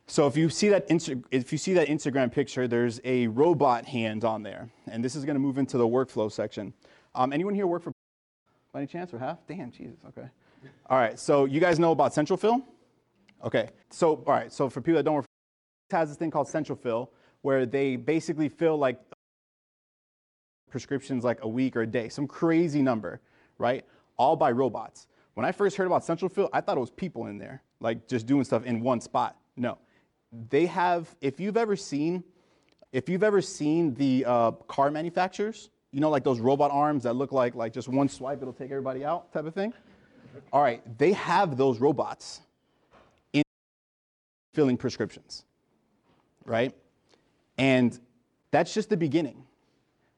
So 0.06 0.26
if 0.26 0.36
you 0.36 0.50
see 0.50 0.68
that 0.68 0.86
if 1.30 1.50
you 1.50 1.58
see 1.58 1.72
that 1.74 1.88
Instagram 1.88 2.30
picture, 2.30 2.68
there's 2.68 3.00
a 3.04 3.26
robot 3.28 3.86
hand 3.86 4.24
on 4.24 4.42
there, 4.42 4.68
and 4.90 5.02
this 5.02 5.16
is 5.16 5.24
going 5.24 5.36
to 5.36 5.40
move 5.40 5.56
into 5.56 5.78
the 5.78 5.86
workflow 5.86 6.30
section. 6.30 6.74
Um, 7.14 7.32
anyone 7.32 7.54
here 7.54 7.66
work 7.66 7.82
for 7.82 7.92
by 8.72 8.80
any 8.80 8.86
chance 8.86 9.14
or 9.14 9.18
half? 9.18 9.38
Damn, 9.46 9.70
Jesus. 9.70 10.00
Okay. 10.08 10.28
All 10.90 10.98
right. 10.98 11.18
So 11.18 11.46
you 11.46 11.58
guys 11.58 11.78
know 11.78 11.92
about 11.92 12.12
Central 12.12 12.36
Fill? 12.36 12.62
Okay, 13.44 13.68
so 13.90 14.24
all 14.26 14.32
right, 14.32 14.50
so 14.50 14.70
for 14.70 14.80
people 14.80 14.96
that 14.96 15.02
don't, 15.02 15.18
it 15.22 15.26
has 15.94 16.08
this 16.08 16.16
thing 16.16 16.30
called 16.30 16.48
Central 16.48 16.76
Fill, 16.76 17.10
where 17.44 17.66
they 17.66 17.96
basically 17.96 18.48
fill 18.48 18.78
like 18.78 18.98
prescriptions 20.70 21.24
like 21.24 21.44
a 21.44 21.46
week 21.46 21.76
or 21.76 21.82
a 21.82 21.86
day, 21.86 22.08
some 22.08 22.26
crazy 22.26 22.80
number, 22.80 23.20
right? 23.58 23.84
All 24.16 24.34
by 24.34 24.50
robots. 24.50 25.08
When 25.34 25.44
I 25.44 25.52
first 25.52 25.76
heard 25.76 25.86
about 25.86 26.06
Central 26.06 26.30
Fill, 26.30 26.48
I 26.54 26.62
thought 26.62 26.78
it 26.78 26.80
was 26.80 26.90
people 26.90 27.26
in 27.26 27.36
there, 27.36 27.62
like 27.80 28.08
just 28.08 28.24
doing 28.24 28.44
stuff 28.44 28.64
in 28.64 28.80
one 28.80 28.98
spot. 28.98 29.36
No, 29.58 29.76
they 30.48 30.64
have. 30.64 31.14
If 31.20 31.38
you've 31.38 31.58
ever 31.58 31.76
seen, 31.76 32.24
if 32.92 33.10
you've 33.10 33.22
ever 33.22 33.42
seen 33.42 33.92
the 33.92 34.24
uh, 34.26 34.52
car 34.66 34.90
manufacturers, 34.90 35.68
you 35.92 36.00
know, 36.00 36.08
like 36.08 36.24
those 36.24 36.40
robot 36.40 36.70
arms 36.70 37.02
that 37.02 37.12
look 37.12 37.30
like 37.30 37.54
like 37.54 37.74
just 37.74 37.88
one 37.88 38.08
swipe, 38.08 38.40
it'll 38.40 38.54
take 38.54 38.70
everybody 38.70 39.04
out, 39.04 39.30
type 39.34 39.44
of 39.44 39.52
thing. 39.52 39.74
All 40.50 40.62
right, 40.62 40.80
they 40.96 41.12
have 41.12 41.58
those 41.58 41.78
robots 41.78 42.40
in 43.34 43.42
filling 44.54 44.78
prescriptions, 44.78 45.44
right? 46.46 46.74
And 47.58 47.98
that's 48.50 48.74
just 48.74 48.90
the 48.90 48.96
beginning. 48.96 49.44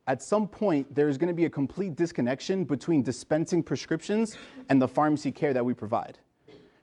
At 0.07 0.23
some 0.23 0.47
point, 0.47 0.95
there's 0.95 1.19
going 1.19 1.29
to 1.29 1.35
be 1.35 1.47
a 1.47 1.51
complete 1.51 1.97
disconnection 1.97 2.65
between 2.65 3.03
dispensing 3.03 3.63
prescriptions 3.63 4.37
and 4.69 4.81
the 4.81 4.87
pharmacy 4.87 5.33
care 5.33 5.53
that 5.53 5.65
we 5.65 5.75
provide. 5.75 6.19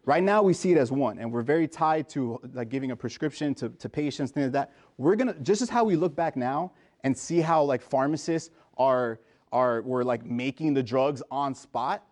Right 0.06 0.24
now, 0.24 0.44
we 0.44 0.54
see 0.54 0.74
it 0.74 0.78
as 0.78 0.92
one, 0.92 1.18
and 1.18 1.32
we're 1.32 1.44
very 1.44 1.66
tied 1.66 2.10
to 2.10 2.38
like 2.54 2.68
giving 2.68 2.92
a 2.92 2.96
prescription 2.96 3.56
to, 3.56 3.70
to 3.70 3.88
patients, 3.88 4.32
things 4.32 4.48
like 4.48 4.52
that. 4.54 4.74
We're 4.98 5.16
gonna 5.16 5.36
just 5.36 5.62
as 5.62 5.70
how 5.70 5.86
we 5.86 5.96
look 5.96 6.14
back 6.14 6.36
now 6.36 6.74
and 7.06 7.18
see 7.18 7.40
how 7.40 7.64
like 7.64 7.82
pharmacists 7.82 8.50
are 8.78 9.20
are 9.54 9.82
were 9.84 10.04
like 10.04 10.26
making 10.26 10.74
the 10.74 10.84
drugs 10.84 11.24
on 11.32 11.56
spot, 11.56 12.04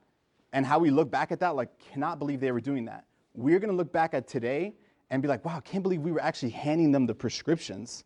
and 0.54 0.66
how 0.66 0.80
we 0.80 0.90
look 0.90 1.12
back 1.12 1.34
at 1.34 1.42
that, 1.42 1.58
like 1.58 1.78
cannot 1.80 2.18
believe 2.18 2.40
they 2.40 2.54
were 2.54 2.62
doing 2.62 2.86
that. 2.86 3.04
We're 3.34 3.60
gonna 3.60 3.74
look 3.74 3.92
back 3.92 4.14
at 4.14 4.26
today 4.26 4.74
and 5.10 5.22
be 5.22 5.28
like, 5.28 5.44
wow, 5.44 5.58
I 5.58 5.60
can't 5.60 5.84
believe 5.84 6.00
we 6.00 6.14
were 6.14 6.22
actually 6.22 6.52
handing 6.52 6.94
them 6.94 7.06
the 7.06 7.16
prescriptions. 7.16 8.06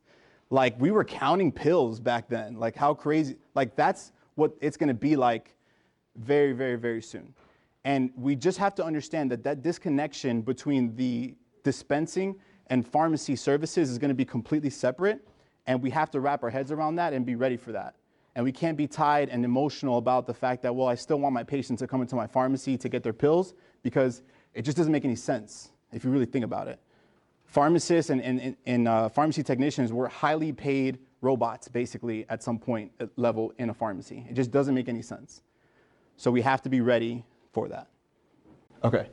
Like 0.49 0.79
we 0.79 0.91
were 0.91 1.03
counting 1.03 1.51
pills 1.51 1.99
back 1.99 2.29
then. 2.29 2.55
Like 2.59 2.75
how 2.75 2.93
crazy, 2.93 3.35
like 3.55 3.75
that's 3.75 4.11
what 4.35 4.53
it's 4.61 4.77
gonna 4.77 4.93
be 4.93 5.15
like 5.15 5.55
very, 6.15 6.53
very, 6.53 6.75
very 6.75 7.01
soon. 7.01 7.33
And 7.83 8.11
we 8.15 8.35
just 8.35 8.57
have 8.57 8.75
to 8.75 8.83
understand 8.83 9.31
that 9.31 9.43
that 9.43 9.61
disconnection 9.61 10.41
between 10.41 10.95
the 10.95 11.35
dispensing 11.63 12.35
and 12.67 12.87
pharmacy 12.87 13.35
services 13.35 13.89
is 13.89 13.97
gonna 13.97 14.13
be 14.13 14.25
completely 14.25 14.69
separate. 14.69 15.27
And 15.67 15.81
we 15.81 15.89
have 15.89 16.11
to 16.11 16.19
wrap 16.19 16.43
our 16.43 16.49
heads 16.49 16.71
around 16.71 16.95
that 16.95 17.13
and 17.13 17.25
be 17.25 17.35
ready 17.35 17.57
for 17.57 17.71
that. 17.71 17.95
And 18.35 18.43
we 18.43 18.51
can't 18.51 18.77
be 18.77 18.85
tied 18.85 19.29
and 19.29 19.45
emotional 19.45 19.97
about 19.97 20.27
the 20.27 20.33
fact 20.33 20.61
that, 20.63 20.75
well, 20.75 20.87
I 20.87 20.95
still 20.95 21.19
want 21.19 21.33
my 21.33 21.43
patients 21.43 21.79
to 21.79 21.87
come 21.87 22.01
into 22.01 22.15
my 22.15 22.27
pharmacy 22.27 22.77
to 22.77 22.89
get 22.89 23.01
their 23.01 23.13
pills 23.13 23.55
because 23.81 24.21
it 24.53 24.63
just 24.63 24.77
doesn't 24.77 24.91
make 24.91 25.05
any 25.05 25.15
sense 25.15 25.71
if 25.91 26.03
you 26.03 26.11
really 26.11 26.25
think 26.25 26.43
about 26.43 26.67
it 26.67 26.79
pharmacists 27.45 28.09
and, 28.09 28.21
and, 28.21 28.55
and 28.65 28.87
uh, 28.87 29.09
pharmacy 29.09 29.43
technicians 29.43 29.93
were 29.93 30.07
highly 30.07 30.51
paid 30.51 30.99
robots, 31.21 31.67
basically, 31.67 32.25
at 32.29 32.43
some 32.43 32.59
point 32.59 32.91
uh, 32.99 33.07
level 33.15 33.53
in 33.57 33.69
a 33.69 33.73
pharmacy. 33.73 34.25
It 34.29 34.33
just 34.33 34.51
doesn't 34.51 34.75
make 34.75 34.89
any 34.89 35.01
sense. 35.01 35.41
So 36.17 36.31
we 36.31 36.41
have 36.41 36.61
to 36.63 36.69
be 36.69 36.81
ready 36.81 37.23
for 37.51 37.67
that. 37.69 37.87
Okay. 38.83 39.07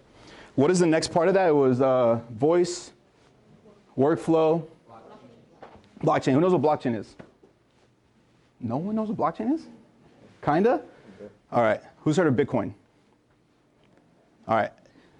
What 0.55 0.71
is 0.71 0.79
the 0.79 0.87
next 0.87 1.09
part 1.09 1.29
of 1.29 1.35
that? 1.35 1.49
It 1.49 1.55
was 1.55 1.81
uh, 1.81 2.21
voice, 2.33 2.93
workflow, 3.97 4.67
blockchain. 6.03 6.33
Who 6.33 6.41
knows 6.41 6.53
what 6.53 6.63
blockchain 6.63 6.97
is? 6.97 7.17
No 8.61 8.77
one 8.77 8.95
knows 8.95 9.09
what 9.09 9.17
blockchain 9.17 9.55
is? 9.55 9.67
Kinda? 10.45 10.83
All 11.51 11.63
right. 11.63 11.81
Who's 12.01 12.17
heard 12.17 12.27
of 12.27 12.35
Bitcoin? 12.35 12.75
All 14.47 14.57
right. 14.57 14.73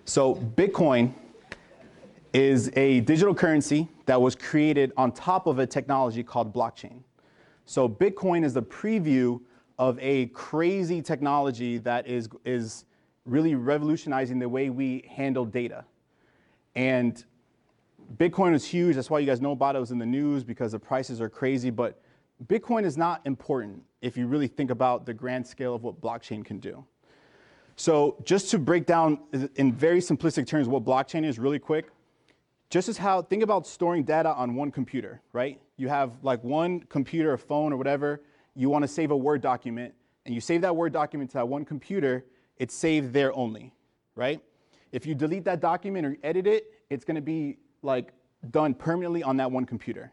So 0.05 0.35
Bitcoin 0.35 1.15
is 2.33 2.71
a 2.77 3.01
digital 3.01 3.35
currency 3.35 3.89
that 4.07 4.21
was 4.21 4.35
created 4.35 4.93
on 4.97 5.13
top 5.13 5.47
of 5.47 5.59
a 5.59 5.67
technology 5.67 6.23
called 6.23 6.53
blockchain. 6.53 7.03
So 7.67 7.89
Bitcoin 7.89 8.45
is 8.45 8.55
the 8.55 8.63
preview 8.63 9.41
of 9.79 9.99
a 10.01 10.27
crazy 10.27 11.03
technology 11.03 11.79
that 11.79 12.07
is, 12.07 12.29
is 12.45 12.85
really 13.27 13.55
revolutionizing 13.55 14.39
the 14.39 14.49
way 14.49 14.71
we 14.71 15.05
handle 15.09 15.45
data. 15.45 15.85
And 16.75 17.23
Bitcoin 18.17 18.55
is 18.55 18.65
huge. 18.65 18.97
That's 18.97 19.11
why 19.11 19.19
you 19.19 19.27
guys 19.27 19.41
know 19.41 19.53
about 19.53 19.75
it. 19.75 19.79
It 19.79 19.81
was 19.81 19.91
in 19.91 19.99
the 19.99 20.07
news 20.07 20.45
because 20.45 20.73
the 20.73 20.79
prices 20.79 21.21
are 21.21 21.29
crazy. 21.29 21.71
But 21.71 22.01
Bitcoin 22.47 22.85
is 22.85 22.97
not 22.97 23.21
important 23.25 23.83
if 24.01 24.17
you 24.17 24.27
really 24.27 24.49
think 24.49 24.71
about 24.71 25.07
the 25.07 25.15
grand 25.15 25.47
scale 25.47 25.75
of 25.75 25.83
what 25.83 26.01
blockchain 26.01 26.45
can 26.45 26.59
do. 26.59 26.85
So 27.77 28.17
just 28.25 28.51
to 28.51 28.59
break 28.59 28.87
down 28.87 29.19
in 29.57 29.73
very 29.73 30.01
simplistic 30.01 30.47
terms 30.47 30.69
what 30.69 30.85
blockchain 30.85 31.25
is 31.25 31.39
really 31.39 31.59
quick, 31.59 31.91
just 32.73 32.89
as 32.89 32.97
how, 32.97 33.21
think 33.21 33.43
about 33.43 33.67
storing 33.67 34.03
data 34.03 34.31
on 34.31 34.55
one 34.55 34.71
computer, 34.71 35.21
right? 35.35 35.61
You 35.77 35.89
have 35.89 36.13
like 36.23 36.43
one 36.43 36.81
computer, 36.81 37.35
a 37.35 37.39
phone 37.39 37.71
or 37.71 37.77
whatever, 37.77 38.23
you 38.55 38.71
wanna 38.71 38.89
save 38.89 39.11
a 39.11 39.17
Word 39.17 39.43
document, 39.43 39.93
and 40.25 40.35
you 40.35 40.41
save 40.41 40.63
that 40.63 40.75
Word 40.75 40.91
document 40.91 41.29
to 41.33 41.35
that 41.35 41.47
one 41.47 41.67
computer, 41.67 42.25
it's 42.57 42.75
saved 42.75 43.13
there 43.13 43.31
only, 43.37 43.75
right? 44.17 44.41
If 44.91 45.05
you 45.05 45.15
delete 45.15 45.45
that 45.45 45.61
document 45.61 46.07
or 46.07 46.17
edit 46.23 46.47
it, 46.47 46.73
it's 46.89 47.05
gonna 47.05 47.21
be 47.21 47.59
like 47.83 48.15
done 48.51 48.73
permanently 48.73 49.23
on 49.23 49.37
that 49.37 49.53
one 49.53 49.67
computer. 49.67 50.11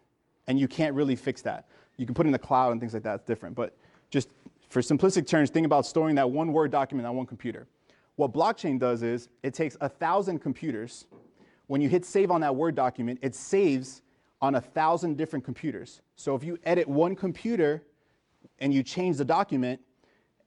And 0.47 0.59
you 0.59 0.67
can't 0.67 0.93
really 0.93 1.15
fix 1.15 1.41
that. 1.43 1.69
You 1.95 2.05
can 2.05 2.13
put 2.13 2.25
in 2.25 2.33
the 2.33 2.39
cloud 2.39 2.73
and 2.73 2.81
things 2.81 2.93
like 2.93 3.03
that, 3.03 3.15
it's 3.15 3.25
different. 3.25 3.55
But 3.55 3.73
just 4.09 4.27
for 4.67 4.81
simplistic 4.81 5.25
terms, 5.27 5.49
think 5.49 5.65
about 5.65 5.85
storing 5.85 6.15
that 6.15 6.29
one 6.29 6.51
Word 6.51 6.71
document 6.71 7.07
on 7.07 7.15
one 7.15 7.25
computer. 7.25 7.67
What 8.17 8.33
blockchain 8.33 8.77
does 8.77 9.01
is 9.01 9.29
it 9.43 9.53
takes 9.53 9.77
a 9.79 9.87
thousand 9.87 10.39
computers. 10.39 11.05
When 11.69 11.81
you 11.81 11.87
hit 11.87 12.03
save 12.03 12.31
on 12.31 12.41
that 12.41 12.55
Word 12.55 12.73
document, 12.73 13.19
it 13.21 13.35
saves 13.35 14.01
on 14.41 14.55
a 14.55 14.61
thousand 14.61 15.17
different 15.17 15.45
computers. 15.45 16.01
So 16.15 16.33
if 16.33 16.43
you 16.43 16.57
edit 16.63 16.87
one 16.87 17.15
computer 17.15 17.83
and 18.57 18.73
you 18.73 18.81
change 18.81 19.17
the 19.17 19.25
document, 19.25 19.79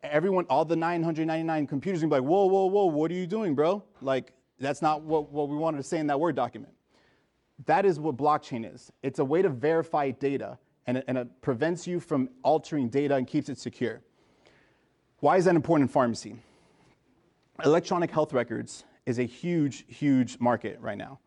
everyone, 0.02 0.46
all 0.50 0.64
the 0.64 0.74
999 0.74 1.68
computers, 1.68 2.02
will 2.02 2.08
be 2.08 2.16
like, 2.16 2.24
whoa, 2.24 2.46
whoa, 2.46 2.66
whoa, 2.66 2.86
what 2.86 3.08
are 3.12 3.14
you 3.14 3.28
doing, 3.28 3.54
bro? 3.54 3.84
Like, 4.00 4.32
that's 4.58 4.82
not 4.82 5.02
what, 5.02 5.30
what 5.30 5.48
we 5.48 5.54
wanted 5.54 5.76
to 5.76 5.84
say 5.84 6.00
in 6.00 6.08
that 6.08 6.18
Word 6.18 6.34
document. 6.34 6.72
That 7.66 7.86
is 7.86 8.00
what 8.00 8.16
blockchain 8.16 8.74
is. 8.74 8.90
It's 9.04 9.20
a 9.20 9.24
way 9.24 9.42
to 9.42 9.48
verify 9.48 10.10
data, 10.10 10.58
and 10.88 10.96
it, 10.96 11.04
and 11.06 11.16
it 11.16 11.40
prevents 11.40 11.86
you 11.86 12.00
from 12.00 12.30
altering 12.42 12.88
data 12.88 13.14
and 13.14 13.28
keeps 13.28 13.48
it 13.48 13.58
secure. 13.58 14.02
Why 15.20 15.36
is 15.36 15.44
that 15.44 15.54
important 15.54 15.88
in 15.88 15.92
pharmacy? 15.92 16.34
Electronic 17.64 18.10
health 18.10 18.32
records 18.32 18.82
is 19.06 19.18
a 19.18 19.24
huge, 19.24 19.84
huge 19.88 20.38
market 20.40 20.78
right 20.80 20.98
now. 20.98 21.18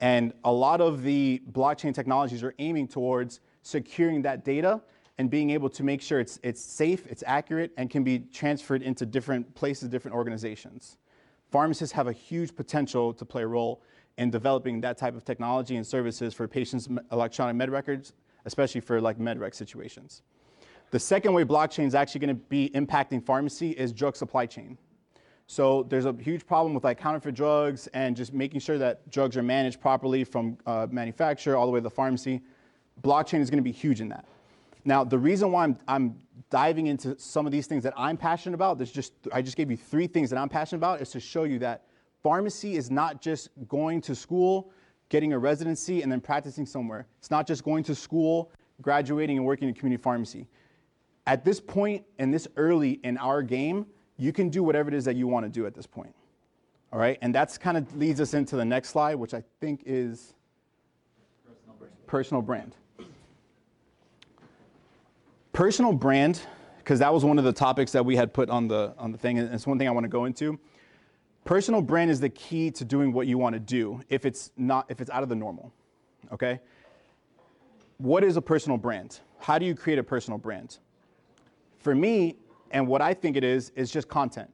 And 0.00 0.32
a 0.44 0.52
lot 0.52 0.80
of 0.80 1.02
the 1.02 1.42
blockchain 1.52 1.94
technologies 1.94 2.42
are 2.42 2.54
aiming 2.58 2.88
towards 2.88 3.40
securing 3.62 4.22
that 4.22 4.44
data 4.44 4.82
and 5.18 5.30
being 5.30 5.50
able 5.50 5.68
to 5.70 5.82
make 5.84 6.02
sure 6.02 6.18
it's, 6.18 6.40
it's 6.42 6.60
safe, 6.60 7.06
it's 7.06 7.22
accurate, 7.26 7.72
and 7.76 7.88
can 7.88 8.02
be 8.02 8.18
transferred 8.18 8.82
into 8.82 9.06
different 9.06 9.54
places, 9.54 9.88
different 9.88 10.16
organizations. 10.16 10.98
Pharmacists 11.50 11.94
have 11.94 12.08
a 12.08 12.12
huge 12.12 12.54
potential 12.56 13.12
to 13.14 13.24
play 13.24 13.42
a 13.42 13.46
role 13.46 13.82
in 14.18 14.30
developing 14.30 14.80
that 14.80 14.98
type 14.98 15.14
of 15.14 15.24
technology 15.24 15.76
and 15.76 15.86
services 15.86 16.34
for 16.34 16.48
patients' 16.48 16.88
electronic 17.12 17.54
med 17.56 17.70
records, 17.70 18.12
especially 18.44 18.80
for 18.80 19.00
like 19.00 19.18
med 19.18 19.38
rec 19.38 19.54
situations. 19.54 20.22
The 20.90 20.98
second 20.98 21.32
way 21.32 21.44
blockchain 21.44 21.86
is 21.86 21.94
actually 21.94 22.20
going 22.20 22.36
to 22.36 22.42
be 22.48 22.70
impacting 22.74 23.24
pharmacy 23.24 23.70
is 23.70 23.92
drug 23.92 24.16
supply 24.16 24.46
chain. 24.46 24.78
So 25.46 25.84
there's 25.84 26.06
a 26.06 26.12
huge 26.12 26.46
problem 26.46 26.74
with 26.74 26.84
like 26.84 26.98
counterfeit 26.98 27.34
drugs 27.34 27.86
and 27.88 28.16
just 28.16 28.32
making 28.32 28.60
sure 28.60 28.78
that 28.78 29.10
drugs 29.10 29.36
are 29.36 29.42
managed 29.42 29.80
properly 29.80 30.24
from 30.24 30.56
uh, 30.66 30.86
manufacturer 30.90 31.56
all 31.56 31.66
the 31.66 31.72
way 31.72 31.80
to 31.80 31.84
the 31.84 31.90
pharmacy. 31.90 32.40
Blockchain 33.02 33.40
is 33.40 33.50
going 33.50 33.58
to 33.58 33.64
be 33.64 33.72
huge 33.72 34.00
in 34.00 34.08
that. 34.08 34.24
Now, 34.86 35.02
the 35.04 35.18
reason 35.18 35.50
why 35.50 35.64
I'm, 35.64 35.78
I'm 35.88 36.16
diving 36.50 36.88
into 36.88 37.18
some 37.18 37.46
of 37.46 37.52
these 37.52 37.66
things 37.66 37.82
that 37.84 37.94
I'm 37.96 38.16
passionate 38.16 38.54
about, 38.54 38.78
there's 38.78 38.92
just, 38.92 39.12
I 39.32 39.42
just 39.42 39.56
gave 39.56 39.70
you 39.70 39.76
three 39.76 40.06
things 40.06 40.30
that 40.30 40.38
I'm 40.38 40.48
passionate 40.48 40.78
about, 40.78 41.00
is 41.00 41.10
to 41.10 41.20
show 41.20 41.44
you 41.44 41.58
that 41.60 41.84
pharmacy 42.22 42.76
is 42.76 42.90
not 42.90 43.20
just 43.20 43.48
going 43.68 44.00
to 44.02 44.14
school, 44.14 44.70
getting 45.08 45.32
a 45.32 45.38
residency, 45.38 46.02
and 46.02 46.12
then 46.12 46.20
practicing 46.20 46.66
somewhere. 46.66 47.06
It's 47.18 47.30
not 47.30 47.46
just 47.46 47.64
going 47.64 47.82
to 47.84 47.94
school, 47.94 48.52
graduating, 48.82 49.36
and 49.38 49.46
working 49.46 49.68
in 49.68 49.74
community 49.74 50.02
pharmacy. 50.02 50.48
At 51.26 51.44
this 51.44 51.60
point 51.60 52.04
and 52.18 52.32
this 52.32 52.46
early 52.56 53.00
in 53.04 53.16
our 53.16 53.42
game, 53.42 53.86
you 54.16 54.32
can 54.32 54.48
do 54.48 54.62
whatever 54.62 54.88
it 54.88 54.94
is 54.94 55.04
that 55.04 55.16
you 55.16 55.26
want 55.26 55.44
to 55.44 55.50
do 55.50 55.66
at 55.66 55.74
this 55.74 55.86
point. 55.86 56.14
All 56.92 56.98
right, 56.98 57.18
and 57.22 57.34
that's 57.34 57.58
kind 57.58 57.76
of 57.76 57.96
leads 57.96 58.20
us 58.20 58.34
into 58.34 58.56
the 58.56 58.64
next 58.64 58.90
slide, 58.90 59.16
which 59.16 59.34
I 59.34 59.42
think 59.60 59.82
is 59.84 60.34
personal 61.44 61.76
brand. 61.76 61.92
Personal 62.06 62.42
brand. 62.42 62.76
Personal 65.52 65.92
brand, 65.92 66.42
because 66.78 67.00
that 67.00 67.12
was 67.12 67.24
one 67.24 67.38
of 67.38 67.44
the 67.44 67.52
topics 67.52 67.90
that 67.92 68.04
we 68.04 68.14
had 68.14 68.32
put 68.32 68.48
on 68.48 68.68
the 68.68 68.94
on 68.96 69.10
the 69.10 69.18
thing, 69.18 69.38
and 69.38 69.52
it's 69.52 69.66
one 69.66 69.78
thing 69.78 69.88
I 69.88 69.90
want 69.90 70.04
to 70.04 70.08
go 70.08 70.24
into. 70.26 70.58
Personal 71.44 71.82
brand 71.82 72.10
is 72.10 72.20
the 72.20 72.30
key 72.30 72.70
to 72.70 72.84
doing 72.84 73.12
what 73.12 73.26
you 73.26 73.38
want 73.38 73.54
to 73.54 73.60
do 73.60 74.00
if 74.08 74.24
it's 74.24 74.52
not 74.56 74.86
if 74.88 75.00
it's 75.00 75.10
out 75.10 75.22
of 75.22 75.28
the 75.28 75.34
normal. 75.34 75.72
Okay? 76.32 76.60
What 77.98 78.24
is 78.24 78.36
a 78.36 78.42
personal 78.42 78.78
brand? 78.78 79.20
How 79.38 79.58
do 79.58 79.66
you 79.66 79.74
create 79.74 79.98
a 79.98 80.02
personal 80.02 80.38
brand? 80.38 80.78
For 81.78 81.94
me, 81.94 82.36
and 82.74 82.88
what 82.88 83.00
I 83.00 83.14
think 83.14 83.36
it 83.36 83.44
is, 83.44 83.70
is 83.76 83.90
just 83.90 84.08
content. 84.08 84.50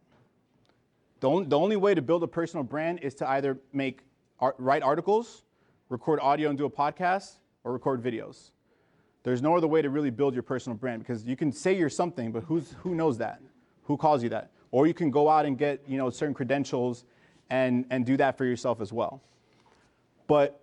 The 1.20 1.28
only, 1.28 1.46
the 1.46 1.58
only 1.58 1.76
way 1.76 1.94
to 1.94 2.02
build 2.02 2.22
a 2.22 2.28
personal 2.28 2.62
brand 2.62 3.00
is 3.00 3.14
to 3.14 3.28
either 3.28 3.58
make 3.72 4.02
art, 4.38 4.54
write 4.58 4.82
articles, 4.82 5.42
record 5.88 6.20
audio 6.20 6.50
and 6.50 6.56
do 6.56 6.66
a 6.66 6.70
podcast, 6.70 7.38
or 7.64 7.72
record 7.72 8.02
videos. 8.02 8.50
There's 9.22 9.42
no 9.42 9.56
other 9.56 9.66
way 9.66 9.80
to 9.82 9.88
really 9.88 10.10
build 10.10 10.34
your 10.34 10.42
personal 10.42 10.76
brand 10.76 11.00
because 11.00 11.24
you 11.24 11.34
can 11.34 11.50
say 11.50 11.76
you're 11.76 11.88
something, 11.88 12.30
but 12.30 12.44
who's, 12.44 12.74
who 12.82 12.94
knows 12.94 13.16
that? 13.18 13.40
Who 13.84 13.96
calls 13.96 14.22
you 14.22 14.28
that? 14.28 14.50
Or 14.70 14.86
you 14.86 14.94
can 14.94 15.10
go 15.10 15.28
out 15.28 15.46
and 15.46 15.58
get 15.58 15.82
you 15.88 15.96
know, 15.96 16.10
certain 16.10 16.34
credentials 16.34 17.06
and, 17.48 17.86
and 17.90 18.04
do 18.04 18.18
that 18.18 18.36
for 18.36 18.44
yourself 18.44 18.82
as 18.82 18.92
well. 18.92 19.22
But 20.26 20.60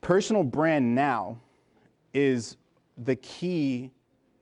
personal 0.00 0.42
brand 0.42 0.94
now 0.94 1.38
is 2.12 2.56
the 2.98 3.16
key 3.16 3.92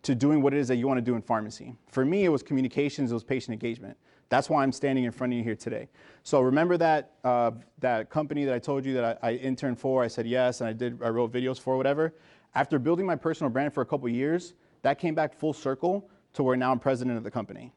to 0.04 0.14
doing 0.14 0.40
what 0.40 0.54
it 0.54 0.58
is 0.58 0.68
that 0.68 0.76
you 0.76 0.86
want 0.86 0.98
to 0.98 1.02
do 1.02 1.16
in 1.16 1.22
pharmacy. 1.22 1.74
For 1.88 2.04
me, 2.04 2.24
it 2.24 2.28
was 2.28 2.42
communications, 2.42 3.10
it 3.10 3.14
was 3.14 3.24
patient 3.24 3.52
engagement. 3.52 3.96
That's 4.28 4.48
why 4.48 4.62
I'm 4.62 4.72
standing 4.72 5.04
in 5.04 5.12
front 5.12 5.32
of 5.32 5.36
you 5.36 5.44
here 5.44 5.54
today. 5.54 5.88
So 6.22 6.40
remember 6.40 6.76
that 6.78 7.12
uh, 7.24 7.52
that 7.78 8.10
company 8.10 8.44
that 8.44 8.54
I 8.54 8.58
told 8.58 8.84
you 8.84 8.94
that 8.94 9.18
I, 9.22 9.28
I, 9.28 9.32
interned 9.34 9.78
for. 9.78 10.02
I 10.02 10.08
said 10.08 10.26
yes, 10.26 10.60
and 10.60 10.68
I 10.68 10.72
did. 10.72 11.02
I 11.02 11.08
wrote 11.08 11.32
videos 11.32 11.60
for 11.60 11.76
whatever. 11.76 12.14
After 12.54 12.78
building 12.78 13.04
my 13.04 13.16
personal 13.16 13.50
brand 13.50 13.74
for 13.74 13.82
a 13.82 13.86
couple 13.86 14.08
years, 14.08 14.54
that 14.82 14.98
came 14.98 15.14
back 15.14 15.34
full 15.34 15.52
circle 15.52 16.08
to 16.34 16.42
where 16.42 16.56
now 16.56 16.70
I'm 16.70 16.78
president 16.78 17.16
of 17.16 17.24
the 17.24 17.30
company, 17.30 17.72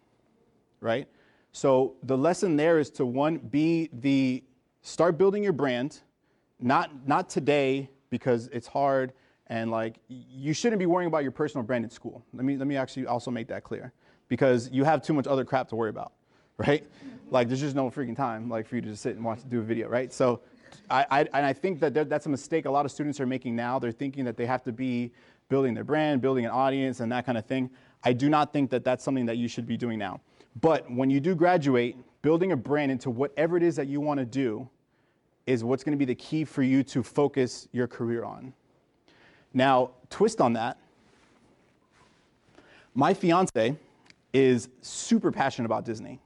right? 0.81 1.07
So 1.51 1.95
the 2.03 2.17
lesson 2.17 2.55
there 2.55 2.77
is 2.77 2.89
to 2.91 3.05
one, 3.05 3.37
be 3.37 3.89
the, 3.93 4.43
start 4.81 5.17
building 5.17 5.43
your 5.43 5.53
brand, 5.53 6.01
not, 6.59 7.07
not 7.07 7.29
today 7.29 7.89
because 8.09 8.47
it's 8.47 8.67
hard 8.67 9.13
and 9.47 9.71
like 9.71 9.99
you 10.07 10.53
shouldn't 10.53 10.79
be 10.79 10.85
worrying 10.85 11.07
about 11.07 11.23
your 11.23 11.31
personal 11.31 11.63
brand 11.65 11.83
in 11.83 11.89
school. 11.89 12.23
Let 12.33 12.45
me, 12.45 12.57
let 12.57 12.67
me 12.67 12.75
actually 12.75 13.07
also 13.07 13.31
make 13.31 13.47
that 13.47 13.63
clear 13.63 13.93
because 14.27 14.69
you 14.71 14.83
have 14.83 15.01
too 15.01 15.13
much 15.13 15.27
other 15.27 15.45
crap 15.45 15.69
to 15.69 15.75
worry 15.75 15.89
about, 15.89 16.13
right? 16.57 16.85
Like 17.29 17.47
there's 17.47 17.61
just 17.61 17.75
no 17.75 17.89
freaking 17.89 18.15
time 18.15 18.49
like 18.49 18.67
for 18.67 18.75
you 18.75 18.81
to 18.81 18.89
just 18.89 19.01
sit 19.01 19.15
and 19.15 19.23
watch 19.23 19.39
do 19.49 19.59
a 19.59 19.63
video, 19.63 19.87
right? 19.87 20.13
So 20.13 20.41
I, 20.89 21.05
I, 21.09 21.19
and 21.33 21.45
I 21.45 21.53
think 21.53 21.79
that 21.79 22.09
that's 22.09 22.25
a 22.25 22.29
mistake 22.29 22.65
a 22.65 22.71
lot 22.71 22.85
of 22.85 22.91
students 22.91 23.19
are 23.19 23.25
making 23.25 23.55
now. 23.55 23.79
They're 23.79 23.91
thinking 23.91 24.25
that 24.25 24.37
they 24.37 24.45
have 24.45 24.63
to 24.63 24.71
be 24.71 25.11
building 25.49 25.73
their 25.73 25.83
brand, 25.83 26.21
building 26.21 26.45
an 26.45 26.51
audience, 26.51 26.99
and 26.99 27.11
that 27.11 27.25
kind 27.25 27.37
of 27.37 27.45
thing. 27.45 27.69
I 28.03 28.13
do 28.13 28.29
not 28.29 28.53
think 28.53 28.69
that 28.71 28.83
that's 28.83 29.03
something 29.03 29.25
that 29.25 29.37
you 29.37 29.47
should 29.47 29.65
be 29.65 29.77
doing 29.77 29.97
now. 29.97 30.21
But 30.61 30.89
when 30.91 31.09
you 31.09 31.19
do 31.19 31.35
graduate, 31.35 31.95
building 32.21 32.51
a 32.51 32.57
brand 32.57 32.91
into 32.91 33.09
whatever 33.09 33.57
it 33.57 33.63
is 33.63 33.75
that 33.75 33.87
you 33.87 34.01
want 34.01 34.19
to 34.19 34.25
do 34.25 34.67
is 35.45 35.63
what's 35.63 35.83
going 35.83 35.93
to 35.93 35.97
be 35.97 36.05
the 36.05 36.15
key 36.15 36.43
for 36.43 36.63
you 36.63 36.83
to 36.83 37.01
focus 37.01 37.67
your 37.71 37.87
career 37.87 38.23
on. 38.23 38.53
Now, 39.57 39.89
twist 40.11 40.39
on 40.39 40.53
that. 40.53 40.77
My 42.93 43.15
fiance 43.15 43.75
is 44.31 44.69
super 44.83 45.31
passionate 45.31 45.65
about 45.65 45.83
Disney, 45.83 46.19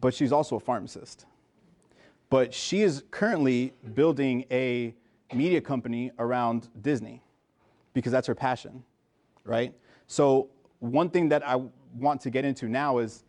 but 0.00 0.12
she's 0.12 0.32
also 0.32 0.56
a 0.56 0.60
pharmacist. 0.60 1.26
But 2.28 2.52
she 2.52 2.82
is 2.82 3.04
currently 3.12 3.72
building 3.94 4.44
a 4.50 4.96
media 5.32 5.60
company 5.60 6.10
around 6.18 6.66
Disney 6.82 7.22
because 7.94 8.10
that's 8.10 8.26
her 8.26 8.34
passion, 8.34 8.82
right? 9.44 9.72
So, 10.08 10.48
one 10.80 11.10
thing 11.10 11.28
that 11.28 11.46
I 11.46 11.62
want 11.94 12.20
to 12.22 12.30
get 12.30 12.44
into 12.44 12.68
now 12.68 12.98
is 12.98 13.22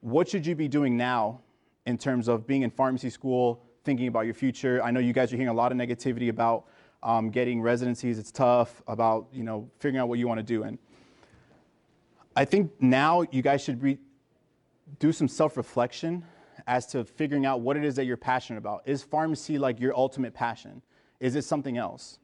what 0.00 0.28
should 0.28 0.44
you 0.44 0.56
be 0.56 0.66
doing 0.66 0.96
now 0.96 1.42
in 1.86 1.96
terms 1.96 2.26
of 2.26 2.44
being 2.44 2.62
in 2.62 2.70
pharmacy 2.70 3.08
school, 3.08 3.62
thinking 3.84 4.08
about 4.08 4.24
your 4.24 4.34
future? 4.34 4.82
I 4.82 4.90
know 4.90 4.98
you 4.98 5.12
guys 5.12 5.32
are 5.32 5.36
hearing 5.36 5.48
a 5.48 5.54
lot 5.54 5.70
of 5.70 5.78
negativity 5.78 6.28
about 6.28 6.64
um, 7.06 7.30
getting 7.30 7.62
residencies. 7.62 8.18
It's 8.18 8.32
tough 8.32 8.82
about 8.86 9.28
you 9.32 9.44
know 9.44 9.70
figuring 9.78 10.02
out 10.02 10.08
what 10.08 10.18
you 10.18 10.28
want 10.28 10.38
to 10.38 10.44
do. 10.44 10.64
And 10.64 10.76
I 12.34 12.44
think 12.44 12.72
now 12.80 13.24
you 13.30 13.40
guys 13.40 13.62
should 13.62 13.80
be, 13.80 13.98
do 14.98 15.12
some 15.12 15.28
self-reflection 15.28 16.24
as 16.66 16.86
to 16.88 17.04
figuring 17.04 17.46
out 17.46 17.60
what 17.60 17.76
it 17.76 17.84
is 17.84 17.94
that 17.94 18.04
you're 18.04 18.16
passionate 18.16 18.58
about. 18.58 18.82
Is 18.84 19.02
pharmacy 19.02 19.56
like 19.56 19.78
your 19.80 19.96
ultimate 19.96 20.34
passion? 20.34 20.82
Is 21.20 21.36
it 21.36 21.44
something 21.44 21.78
else? 21.78 22.18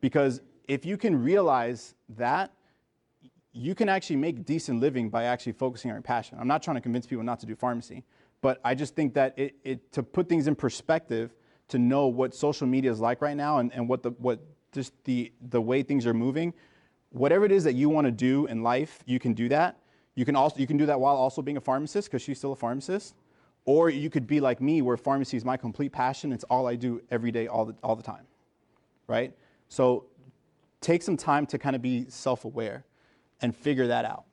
Because 0.00 0.40
if 0.68 0.86
you 0.86 0.96
can 0.96 1.20
realize 1.20 1.94
that, 2.10 2.52
you 3.52 3.74
can 3.74 3.88
actually 3.88 4.16
make 4.16 4.44
decent 4.44 4.78
living 4.80 5.10
by 5.10 5.24
actually 5.24 5.52
focusing 5.52 5.90
on 5.90 5.96
your 5.96 6.02
passion. 6.02 6.38
I'm 6.40 6.46
not 6.46 6.62
trying 6.62 6.76
to 6.76 6.80
convince 6.80 7.06
people 7.06 7.24
not 7.24 7.40
to 7.40 7.46
do 7.46 7.56
pharmacy, 7.56 8.04
but 8.40 8.60
I 8.64 8.76
just 8.76 8.94
think 8.94 9.14
that 9.14 9.36
it, 9.36 9.56
it 9.64 9.92
to 9.92 10.02
put 10.02 10.28
things 10.28 10.46
in 10.46 10.54
perspective, 10.54 11.34
to 11.68 11.78
know 11.78 12.06
what 12.06 12.34
social 12.34 12.66
media 12.66 12.90
is 12.90 13.00
like 13.00 13.20
right 13.20 13.36
now 13.36 13.58
and, 13.58 13.72
and 13.74 13.88
what 13.88 14.02
the 14.02 14.10
what 14.12 14.40
just 14.72 14.92
the 15.04 15.32
the 15.50 15.60
way 15.60 15.82
things 15.82 16.06
are 16.06 16.14
moving, 16.14 16.52
whatever 17.10 17.44
it 17.44 17.52
is 17.52 17.64
that 17.64 17.74
you 17.74 17.88
want 17.88 18.06
to 18.06 18.10
do 18.10 18.46
in 18.46 18.62
life, 18.62 19.00
you 19.06 19.18
can 19.18 19.34
do 19.34 19.48
that. 19.48 19.78
You 20.14 20.24
can 20.24 20.36
also 20.36 20.58
you 20.58 20.66
can 20.66 20.76
do 20.76 20.86
that 20.86 20.98
while 20.98 21.16
also 21.16 21.42
being 21.42 21.56
a 21.56 21.60
pharmacist 21.60 22.08
because 22.08 22.22
she's 22.22 22.38
still 22.38 22.52
a 22.52 22.56
pharmacist. 22.56 23.14
Or 23.64 23.90
you 23.90 24.08
could 24.08 24.26
be 24.26 24.40
like 24.40 24.62
me, 24.62 24.80
where 24.80 24.96
pharmacy 24.96 25.36
is 25.36 25.44
my 25.44 25.58
complete 25.58 25.92
passion. 25.92 26.32
It's 26.32 26.44
all 26.44 26.66
I 26.66 26.74
do 26.74 27.02
every 27.10 27.30
day, 27.30 27.48
all 27.48 27.66
the, 27.66 27.74
all 27.82 27.96
the 27.96 28.02
time, 28.02 28.26
right? 29.06 29.34
So 29.68 30.06
take 30.80 31.02
some 31.02 31.18
time 31.18 31.44
to 31.46 31.58
kind 31.58 31.76
of 31.76 31.82
be 31.82 32.06
self-aware 32.08 32.86
and 33.42 33.54
figure 33.54 33.86
that 33.88 34.06
out. 34.06 34.24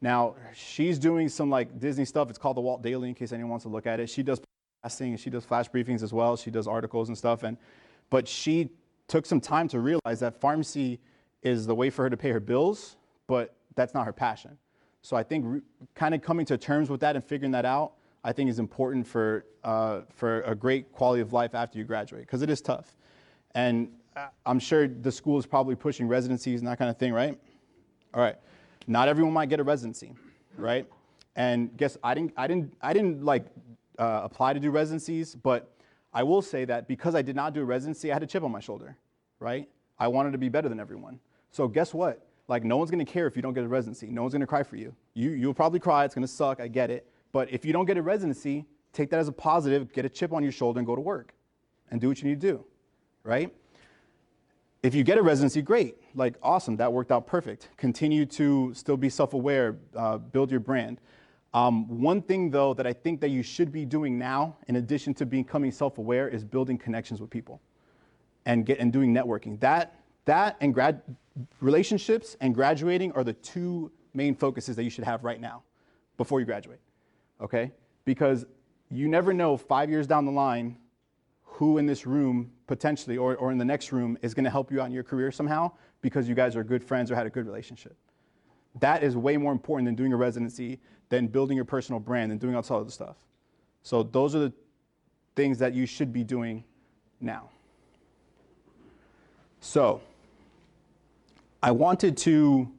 Now, 0.00 0.36
she's 0.54 0.98
doing 0.98 1.28
some 1.28 1.50
like 1.50 1.78
Disney 1.78 2.06
stuff. 2.06 2.30
It's 2.30 2.38
called 2.38 2.56
the 2.56 2.62
Walt 2.62 2.82
Daily 2.82 3.10
in 3.10 3.14
case 3.14 3.32
anyone 3.32 3.50
wants 3.50 3.64
to 3.64 3.68
look 3.68 3.86
at 3.86 4.00
it. 4.00 4.08
She 4.08 4.22
does 4.22 4.40
and 4.82 5.20
she 5.20 5.30
does 5.30 5.44
flash 5.44 5.68
briefings 5.70 6.02
as 6.02 6.12
well. 6.12 6.36
She 6.36 6.50
does 6.50 6.66
articles 6.66 7.08
and 7.08 7.16
stuff. 7.16 7.42
And, 7.42 7.56
but 8.08 8.26
she 8.26 8.70
took 9.08 9.26
some 9.26 9.40
time 9.40 9.68
to 9.68 9.80
realize 9.80 10.20
that 10.20 10.40
pharmacy 10.40 11.00
is 11.42 11.66
the 11.66 11.74
way 11.74 11.90
for 11.90 12.02
her 12.02 12.10
to 12.10 12.16
pay 12.16 12.30
her 12.30 12.40
bills, 12.40 12.96
but 13.26 13.56
that's 13.74 13.94
not 13.94 14.06
her 14.06 14.12
passion. 14.12 14.56
So 15.02 15.16
I 15.16 15.22
think 15.22 15.44
re- 15.46 15.60
kind 15.94 16.14
of 16.14 16.22
coming 16.22 16.46
to 16.46 16.58
terms 16.58 16.90
with 16.90 17.00
that 17.00 17.16
and 17.16 17.24
figuring 17.24 17.52
that 17.52 17.64
out 17.64 17.92
I 18.22 18.32
think 18.32 18.50
is 18.50 18.58
important 18.58 19.06
for, 19.06 19.46
uh, 19.64 20.02
for 20.14 20.42
a 20.42 20.54
great 20.54 20.92
quality 20.92 21.22
of 21.22 21.32
life 21.32 21.54
after 21.54 21.78
you 21.78 21.84
graduate, 21.84 22.22
because 22.22 22.42
it 22.42 22.50
is 22.50 22.60
tough. 22.60 22.94
And 23.54 23.88
I'm 24.44 24.58
sure 24.58 24.86
the 24.86 25.10
school 25.10 25.38
is 25.38 25.46
probably 25.46 25.74
pushing 25.74 26.06
residencies 26.06 26.60
and 26.60 26.68
that 26.68 26.78
kind 26.78 26.90
of 26.90 26.98
thing, 26.98 27.12
right? 27.12 27.38
All 28.12 28.20
right. 28.20 28.36
Not 28.86 29.08
everyone 29.08 29.32
might 29.32 29.48
get 29.48 29.60
a 29.60 29.64
residency, 29.64 30.12
right? 30.56 30.86
And 31.36 31.74
guess 31.76 31.96
I 32.02 32.12
didn't, 32.14 32.32
I 32.36 32.46
didn't, 32.46 32.74
I 32.82 32.92
didn't 32.92 33.24
like 33.24 33.46
uh, 34.00 34.22
apply 34.24 34.54
to 34.54 34.58
do 34.58 34.70
residencies, 34.70 35.36
but 35.36 35.76
I 36.12 36.22
will 36.22 36.42
say 36.42 36.64
that 36.64 36.88
because 36.88 37.14
I 37.14 37.22
did 37.22 37.36
not 37.36 37.54
do 37.54 37.60
a 37.60 37.64
residency, 37.64 38.10
I 38.10 38.14
had 38.14 38.22
a 38.22 38.26
chip 38.26 38.42
on 38.42 38.50
my 38.50 38.58
shoulder, 38.58 38.96
right? 39.38 39.68
I 39.98 40.08
wanted 40.08 40.32
to 40.32 40.38
be 40.38 40.48
better 40.48 40.68
than 40.68 40.80
everyone. 40.80 41.20
So 41.52 41.68
guess 41.68 41.94
what? 41.94 42.26
Like 42.48 42.64
no 42.64 42.78
one's 42.78 42.90
gonna 42.90 43.04
care 43.04 43.26
if 43.26 43.36
you 43.36 43.42
don't 43.42 43.52
get 43.52 43.62
a 43.62 43.68
residency. 43.68 44.08
No 44.08 44.22
one's 44.22 44.32
gonna 44.32 44.46
cry 44.46 44.62
for 44.62 44.76
you. 44.76 44.94
You 45.14 45.30
you'll 45.30 45.54
probably 45.54 45.78
cry. 45.78 46.04
It's 46.04 46.14
gonna 46.14 46.26
suck. 46.26 46.60
I 46.60 46.66
get 46.66 46.90
it. 46.90 47.06
But 47.30 47.52
if 47.52 47.64
you 47.64 47.72
don't 47.72 47.84
get 47.84 47.96
a 47.96 48.02
residency, 48.02 48.64
take 48.92 49.10
that 49.10 49.20
as 49.20 49.28
a 49.28 49.32
positive, 49.32 49.92
get 49.92 50.04
a 50.04 50.08
chip 50.08 50.32
on 50.32 50.42
your 50.42 50.50
shoulder 50.50 50.80
and 50.80 50.86
go 50.86 50.96
to 50.96 51.00
work 51.00 51.34
and 51.90 52.00
do 52.00 52.08
what 52.08 52.20
you 52.22 52.28
need 52.28 52.40
to 52.40 52.46
do, 52.52 52.64
right? 53.22 53.54
If 54.82 54.94
you 54.94 55.04
get 55.04 55.18
a 55.18 55.22
residency, 55.22 55.60
great. 55.60 55.96
Like, 56.14 56.36
awesome, 56.42 56.76
that 56.78 56.92
worked 56.92 57.12
out 57.12 57.26
perfect. 57.26 57.68
Continue 57.76 58.24
to 58.26 58.72
still 58.74 58.96
be 58.96 59.10
self 59.10 59.34
aware, 59.34 59.76
uh, 59.94 60.18
build 60.18 60.50
your 60.50 60.60
brand. 60.60 61.00
Um, 61.52 62.00
one 62.00 62.22
thing, 62.22 62.50
though, 62.50 62.74
that 62.74 62.86
I 62.86 62.92
think 62.92 63.20
that 63.20 63.30
you 63.30 63.42
should 63.42 63.72
be 63.72 63.84
doing 63.84 64.18
now, 64.18 64.56
in 64.68 64.76
addition 64.76 65.14
to 65.14 65.26
becoming 65.26 65.72
self 65.72 65.98
aware, 65.98 66.28
is 66.28 66.44
building 66.44 66.78
connections 66.78 67.20
with 67.20 67.30
people 67.30 67.60
and, 68.46 68.64
get, 68.64 68.78
and 68.78 68.92
doing 68.92 69.12
networking. 69.12 69.58
That, 69.60 70.00
that 70.26 70.56
and 70.60 70.72
grad, 70.72 71.02
relationships 71.60 72.36
and 72.40 72.54
graduating 72.54 73.12
are 73.12 73.24
the 73.24 73.32
two 73.32 73.90
main 74.14 74.34
focuses 74.34 74.76
that 74.76 74.84
you 74.84 74.90
should 74.90 75.04
have 75.04 75.24
right 75.24 75.40
now 75.40 75.62
before 76.16 76.40
you 76.40 76.46
graduate 76.46 76.80
okay? 77.40 77.72
Because 78.04 78.46
you 78.90 79.08
never 79.08 79.32
know 79.32 79.56
five 79.56 79.90
years 79.90 80.06
down 80.06 80.24
the 80.24 80.32
line 80.32 80.76
who 81.42 81.78
in 81.78 81.86
this 81.86 82.06
room 82.06 82.50
potentially 82.66 83.16
or, 83.16 83.36
or 83.36 83.52
in 83.52 83.58
the 83.58 83.64
next 83.64 83.92
room 83.92 84.16
is 84.22 84.34
going 84.34 84.44
to 84.44 84.50
help 84.50 84.70
you 84.70 84.80
out 84.80 84.86
in 84.86 84.92
your 84.92 85.02
career 85.02 85.30
somehow 85.30 85.70
because 86.00 86.28
you 86.28 86.34
guys 86.34 86.56
are 86.56 86.64
good 86.64 86.82
friends 86.82 87.10
or 87.10 87.14
had 87.14 87.26
a 87.26 87.30
good 87.30 87.46
relationship. 87.46 87.96
That 88.78 89.02
is 89.02 89.16
way 89.16 89.36
more 89.36 89.52
important 89.52 89.86
than 89.86 89.94
doing 89.94 90.12
a 90.12 90.16
residency, 90.16 90.80
than 91.10 91.26
building 91.26 91.56
your 91.56 91.66
personal 91.66 92.00
brand 92.00 92.32
and 92.32 92.40
doing 92.40 92.54
all 92.54 92.62
this 92.62 92.70
other 92.70 92.90
stuff. 92.90 93.16
So 93.82 94.02
those 94.02 94.34
are 94.34 94.38
the 94.38 94.52
things 95.36 95.58
that 95.58 95.74
you 95.74 95.84
should 95.84 96.12
be 96.12 96.24
doing 96.24 96.64
now. 97.20 97.50
So 99.60 100.00
I 101.62 101.72
wanted 101.72 102.16
to, 102.18 102.70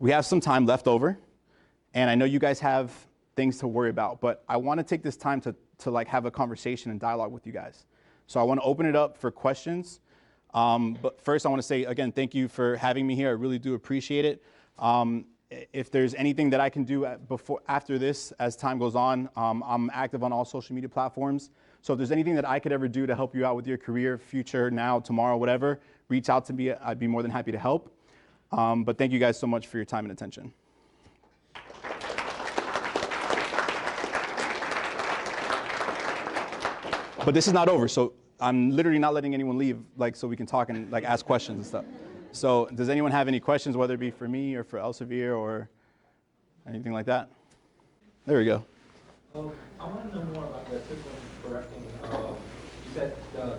we 0.00 0.10
have 0.10 0.26
some 0.26 0.40
time 0.40 0.66
left 0.66 0.88
over, 0.88 1.16
and 1.92 2.10
I 2.10 2.16
know 2.16 2.24
you 2.24 2.40
guys 2.40 2.58
have 2.60 2.92
things 3.36 3.58
to 3.58 3.68
worry 3.68 3.90
about. 3.90 4.20
But 4.20 4.42
I 4.48 4.56
want 4.56 4.78
to 4.78 4.84
take 4.84 5.02
this 5.02 5.16
time 5.16 5.40
to, 5.42 5.54
to 5.78 5.90
like 5.90 6.08
have 6.08 6.24
a 6.24 6.30
conversation 6.30 6.90
and 6.90 6.98
dialogue 6.98 7.32
with 7.32 7.46
you 7.46 7.52
guys. 7.52 7.86
So 8.26 8.40
I 8.40 8.42
want 8.42 8.60
to 8.60 8.64
open 8.64 8.86
it 8.86 8.96
up 8.96 9.16
for 9.16 9.30
questions. 9.30 10.00
Um, 10.54 10.96
but 11.02 11.20
first, 11.20 11.46
I 11.46 11.48
want 11.50 11.60
to 11.60 11.66
say 11.66 11.84
again, 11.84 12.10
thank 12.10 12.34
you 12.34 12.48
for 12.48 12.76
having 12.76 13.06
me 13.06 13.14
here. 13.14 13.28
I 13.28 13.32
really 13.32 13.58
do 13.58 13.74
appreciate 13.74 14.24
it. 14.24 14.42
Um, 14.78 15.26
if 15.50 15.90
there's 15.90 16.14
anything 16.14 16.50
that 16.50 16.60
I 16.60 16.68
can 16.68 16.84
do 16.84 17.06
before 17.28 17.60
after 17.68 17.98
this, 17.98 18.32
as 18.38 18.56
time 18.56 18.78
goes 18.78 18.94
on, 18.94 19.28
um, 19.36 19.62
I'm 19.66 19.90
active 19.92 20.22
on 20.24 20.32
all 20.32 20.44
social 20.44 20.74
media 20.74 20.88
platforms. 20.88 21.50
So 21.82 21.92
if 21.92 21.98
there's 21.98 22.12
anything 22.12 22.34
that 22.34 22.48
I 22.48 22.58
could 22.58 22.72
ever 22.72 22.88
do 22.88 23.06
to 23.06 23.14
help 23.14 23.34
you 23.34 23.44
out 23.44 23.56
with 23.56 23.66
your 23.66 23.76
career, 23.76 24.16
future, 24.18 24.70
now, 24.70 25.00
tomorrow, 25.00 25.36
whatever, 25.36 25.80
reach 26.08 26.28
out 26.28 26.46
to 26.46 26.52
me. 26.52 26.72
I'd 26.72 26.98
be 26.98 27.06
more 27.06 27.22
than 27.22 27.30
happy 27.30 27.52
to 27.52 27.58
help. 27.58 27.94
Um, 28.52 28.84
but 28.84 28.96
thank 28.98 29.12
you 29.12 29.18
guys 29.18 29.38
so 29.38 29.46
much 29.46 29.66
for 29.66 29.76
your 29.76 29.84
time 29.84 30.04
and 30.04 30.12
attention. 30.12 30.52
But 37.24 37.32
this 37.32 37.46
is 37.46 37.54
not 37.54 37.68
over, 37.68 37.88
so 37.88 38.12
I'm 38.38 38.70
literally 38.70 38.98
not 38.98 39.14
letting 39.14 39.32
anyone 39.32 39.56
leave, 39.56 39.78
like, 39.96 40.14
so 40.14 40.28
we 40.28 40.36
can 40.36 40.44
talk 40.46 40.68
and 40.68 40.90
like 40.92 41.04
ask 41.04 41.24
questions 41.24 41.56
and 41.56 41.66
stuff. 41.66 41.84
So, 42.34 42.68
does 42.74 42.88
anyone 42.88 43.12
have 43.12 43.28
any 43.28 43.38
questions, 43.38 43.76
whether 43.76 43.94
it 43.94 44.00
be 44.00 44.10
for 44.10 44.26
me 44.26 44.56
or 44.56 44.64
for 44.64 44.80
Elsevier 44.80 45.38
or 45.38 45.68
anything 46.68 46.92
like 46.92 47.06
that? 47.06 47.28
There 48.26 48.38
we 48.38 48.44
go. 48.44 48.64
Um, 49.36 49.52
I 49.78 49.86
want 49.86 50.10
to 50.10 50.18
know 50.18 50.24
more 50.34 50.44
about 50.46 50.68
the 50.68 50.80
system 50.80 50.98
correcting. 51.44 51.86
Uh, 52.02 52.32
you 52.86 52.92
said 52.92 53.16
uh, 53.40 53.54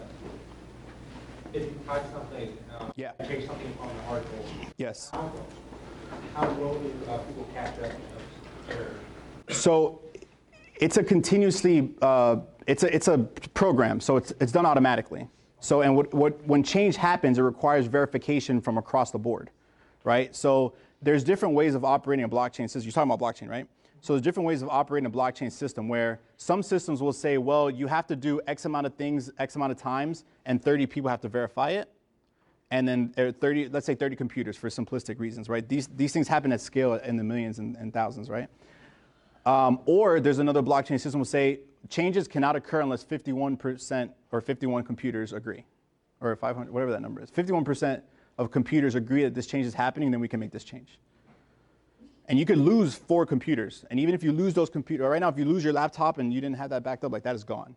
if 1.53 1.63
you 1.63 1.79
type 1.87 2.03
something, 2.11 2.57
uh, 2.77 2.91
yeah. 2.97 3.13
change 3.25 3.45
something 3.45 3.77
on 3.79 3.87
the 3.95 4.03
article. 4.09 4.45
Yes. 4.75 5.09
How, 5.09 5.31
how 6.33 6.51
well 6.55 6.73
do 6.73 6.91
uh, 7.09 7.17
people 7.19 7.47
catch 7.53 7.77
that 7.79 7.95
error? 8.69 8.95
So, 9.51 10.01
it's 10.81 10.97
a 10.97 11.03
continuously 11.03 11.93
uh, 12.01 12.37
it's 12.67 12.83
a, 12.83 12.93
it's 12.93 13.07
a 13.07 13.19
program, 13.53 14.01
so 14.01 14.17
it's, 14.17 14.33
it's 14.41 14.51
done 14.51 14.65
automatically. 14.65 15.29
So, 15.65 15.81
and 15.81 15.95
what, 15.95 16.13
what, 16.13 16.45
when 16.45 16.61
change 16.61 16.95
happens, 16.95 17.39
it 17.39 17.41
requires 17.41 17.87
verification 17.87 18.61
from 18.61 18.77
across 18.77 19.09
the 19.09 19.17
board, 19.17 19.49
right? 20.03 20.35
So 20.35 20.73
there's 21.01 21.23
different 21.23 21.55
ways 21.55 21.73
of 21.73 21.83
operating 21.83 22.23
a 22.23 22.29
blockchain 22.29 22.69
system. 22.69 22.83
You're 22.83 22.91
talking 22.91 23.11
about 23.11 23.19
blockchain, 23.19 23.49
right? 23.49 23.67
So 23.99 24.13
there's 24.13 24.21
different 24.21 24.45
ways 24.45 24.61
of 24.61 24.69
operating 24.69 25.07
a 25.07 25.09
blockchain 25.09 25.51
system 25.51 25.87
where 25.87 26.19
some 26.37 26.61
systems 26.61 27.01
will 27.01 27.13
say, 27.13 27.39
well, 27.39 27.71
you 27.71 27.87
have 27.87 28.05
to 28.07 28.15
do 28.15 28.39
X 28.45 28.65
amount 28.65 28.85
of 28.85 28.93
things, 28.93 29.31
X 29.39 29.55
amount 29.55 29.71
of 29.71 29.79
times, 29.79 30.23
and 30.45 30.63
30 30.63 30.85
people 30.85 31.09
have 31.09 31.21
to 31.21 31.29
verify 31.29 31.71
it. 31.71 31.89
And 32.69 32.87
then 32.87 33.09
30, 33.17 33.69
let's 33.69 33.87
say 33.87 33.95
30 33.95 34.15
computers 34.17 34.55
for 34.55 34.69
simplistic 34.69 35.19
reasons, 35.19 35.49
right? 35.49 35.67
These, 35.67 35.87
these 35.87 36.13
things 36.13 36.27
happen 36.27 36.51
at 36.51 36.61
scale 36.61 36.93
in 36.93 37.17
the 37.17 37.23
millions 37.23 37.57
and, 37.57 37.75
and 37.77 37.91
thousands, 37.91 38.29
right? 38.29 38.49
Um, 39.47 39.79
or 39.87 40.19
there's 40.19 40.39
another 40.39 40.61
blockchain 40.61 40.99
system 40.99 41.19
will 41.19 41.25
say 41.25 41.61
changes 41.89 42.27
cannot 42.27 42.55
occur 42.55 42.81
unless 42.81 43.03
51% 43.03 44.09
or 44.31 44.41
51 44.41 44.83
computers 44.83 45.33
agree, 45.33 45.65
or 46.21 46.35
500, 46.35 46.71
whatever 46.71 46.91
that 46.91 47.01
number 47.01 47.21
is. 47.21 47.29
51% 47.29 48.01
of 48.37 48.51
computers 48.51 48.95
agree 48.95 49.23
that 49.23 49.33
this 49.33 49.47
change 49.47 49.65
is 49.65 49.73
happening, 49.73 50.11
then 50.11 50.19
we 50.19 50.27
can 50.27 50.39
make 50.39 50.51
this 50.51 50.63
change. 50.63 50.99
And 52.27 52.39
you 52.39 52.45
could 52.45 52.57
lose 52.57 52.95
four 52.95 53.25
computers. 53.25 53.85
And 53.91 53.99
even 53.99 54.15
if 54.15 54.23
you 54.23 54.31
lose 54.31 54.53
those 54.53 54.69
computers, 54.69 55.07
right 55.07 55.19
now, 55.19 55.29
if 55.29 55.37
you 55.37 55.45
lose 55.45 55.63
your 55.63 55.73
laptop 55.73 56.17
and 56.17 56.33
you 56.33 56.41
didn't 56.41 56.57
have 56.57 56.71
that 56.71 56.83
backed 56.83 57.03
up, 57.03 57.11
like 57.11 57.23
that 57.23 57.35
is 57.35 57.43
gone. 57.43 57.75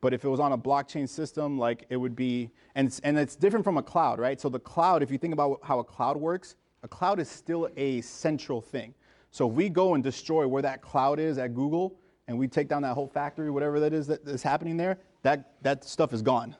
But 0.00 0.14
if 0.14 0.24
it 0.24 0.28
was 0.28 0.40
on 0.40 0.52
a 0.52 0.58
blockchain 0.58 1.06
system, 1.06 1.58
like 1.58 1.84
it 1.90 1.96
would 1.98 2.16
be, 2.16 2.50
and 2.74 2.88
it's, 2.88 3.00
and 3.00 3.18
it's 3.18 3.36
different 3.36 3.64
from 3.64 3.76
a 3.76 3.82
cloud, 3.82 4.18
right? 4.18 4.40
So 4.40 4.48
the 4.48 4.58
cloud, 4.58 5.02
if 5.02 5.10
you 5.10 5.18
think 5.18 5.34
about 5.34 5.60
how 5.62 5.78
a 5.78 5.84
cloud 5.84 6.16
works, 6.16 6.56
a 6.82 6.88
cloud 6.88 7.20
is 7.20 7.28
still 7.28 7.68
a 7.76 8.00
central 8.00 8.62
thing. 8.62 8.94
So 9.30 9.46
if 9.48 9.54
we 9.54 9.68
go 9.68 9.94
and 9.94 10.02
destroy 10.02 10.48
where 10.48 10.62
that 10.62 10.80
cloud 10.80 11.20
is 11.20 11.36
at 11.36 11.54
Google, 11.54 11.94
and 12.30 12.38
we 12.38 12.46
take 12.46 12.68
down 12.68 12.82
that 12.82 12.94
whole 12.94 13.08
factory, 13.08 13.50
whatever 13.50 13.80
that 13.80 13.92
is 13.92 14.06
that 14.06 14.26
is 14.26 14.40
happening 14.40 14.76
there, 14.76 14.98
that 15.22 15.56
that 15.62 15.82
stuff 15.82 16.12
is 16.12 16.22
gone. 16.22 16.54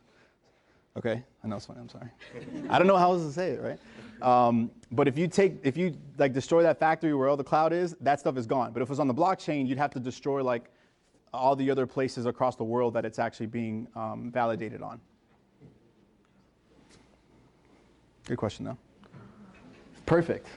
Okay, 0.96 1.22
I 1.44 1.46
know 1.46 1.56
it's 1.56 1.66
funny. 1.66 1.78
I'm 1.78 1.88
sorry. 1.88 2.08
I 2.68 2.76
don't 2.76 2.88
know 2.88 2.96
how 2.96 3.12
else 3.12 3.22
to 3.22 3.32
say 3.32 3.52
it, 3.52 3.60
right? 3.62 3.78
Um, 4.20 4.72
but 4.90 5.06
if 5.06 5.16
you 5.16 5.28
take, 5.28 5.60
if 5.62 5.76
you 5.76 5.96
like 6.18 6.32
destroy 6.32 6.64
that 6.64 6.80
factory 6.80 7.14
where 7.14 7.28
all 7.28 7.36
the 7.36 7.44
cloud 7.44 7.72
is, 7.72 7.94
that 8.00 8.18
stuff 8.18 8.36
is 8.36 8.46
gone. 8.46 8.72
But 8.72 8.82
if 8.82 8.88
it 8.88 8.90
was 8.90 8.98
on 8.98 9.06
the 9.06 9.14
blockchain, 9.14 9.68
you'd 9.68 9.78
have 9.78 9.92
to 9.92 10.00
destroy 10.00 10.42
like 10.42 10.64
all 11.32 11.54
the 11.54 11.70
other 11.70 11.86
places 11.86 12.26
across 12.26 12.56
the 12.56 12.64
world 12.64 12.92
that 12.94 13.04
it's 13.04 13.20
actually 13.20 13.46
being 13.46 13.86
um, 13.94 14.32
validated 14.32 14.82
on. 14.82 15.00
Good 18.24 18.38
question, 18.38 18.64
though. 18.64 18.78
Perfect. 20.04 20.48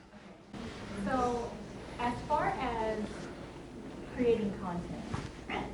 So, 1.05 1.51
as 1.99 2.13
far 2.27 2.47
as 2.59 2.97
creating 4.15 4.53
content, 4.61 5.67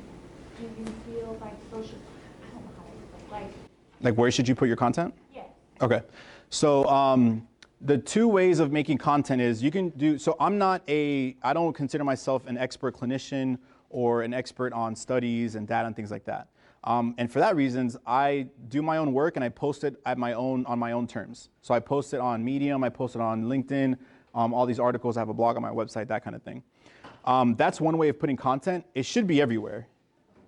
do 0.58 0.64
you 0.78 0.86
feel 1.06 1.36
like 1.40 1.54
social, 1.70 1.98
I 2.42 2.54
don't 2.54 2.64
know 2.64 2.70
how 2.76 3.38
to 3.38 3.44
like, 3.44 3.52
Like, 4.00 4.14
where 4.16 4.30
should 4.30 4.48
you 4.48 4.54
put 4.54 4.68
your 4.68 4.76
content? 4.76 5.14
yes, 5.34 5.46
Okay. 5.80 6.02
So 6.50 6.84
um, 6.86 7.46
the 7.80 7.96
two 7.96 8.28
ways 8.28 8.58
of 8.58 8.72
making 8.72 8.98
content 8.98 9.40
is 9.40 9.62
you 9.62 9.70
can 9.70 9.90
do. 9.90 10.18
So 10.18 10.36
I'm 10.40 10.58
not 10.58 10.82
a. 10.88 11.36
I 11.42 11.52
don't 11.52 11.72
consider 11.72 12.02
myself 12.02 12.46
an 12.48 12.58
expert 12.58 12.96
clinician 12.96 13.58
or 13.88 14.22
an 14.22 14.34
expert 14.34 14.72
on 14.72 14.96
studies 14.96 15.54
and 15.54 15.66
data 15.66 15.86
and 15.86 15.94
things 15.94 16.10
like 16.10 16.24
that. 16.24 16.48
Um, 16.82 17.14
and 17.18 17.30
for 17.30 17.38
that 17.38 17.56
reasons, 17.56 17.96
I 18.06 18.48
do 18.68 18.82
my 18.82 18.96
own 18.96 19.12
work 19.12 19.36
and 19.36 19.44
I 19.44 19.48
post 19.48 19.84
it 19.84 19.96
at 20.06 20.18
my 20.18 20.32
own 20.32 20.66
on 20.66 20.78
my 20.78 20.92
own 20.92 21.06
terms. 21.06 21.50
So 21.62 21.72
I 21.72 21.78
post 21.78 22.14
it 22.14 22.20
on 22.20 22.44
Medium, 22.44 22.82
I 22.82 22.88
post 22.88 23.14
it 23.14 23.20
on 23.20 23.44
LinkedIn, 23.44 23.96
um, 24.34 24.52
all 24.52 24.66
these 24.66 24.80
articles. 24.80 25.16
I 25.16 25.20
have 25.20 25.28
a 25.28 25.34
blog 25.34 25.56
on 25.56 25.62
my 25.62 25.70
website, 25.70 26.08
that 26.08 26.24
kind 26.24 26.34
of 26.34 26.42
thing. 26.42 26.62
Um, 27.24 27.54
that's 27.56 27.80
one 27.80 27.98
way 27.98 28.08
of 28.08 28.18
putting 28.18 28.36
content. 28.36 28.84
It 28.94 29.04
should 29.04 29.26
be 29.26 29.40
everywhere, 29.40 29.86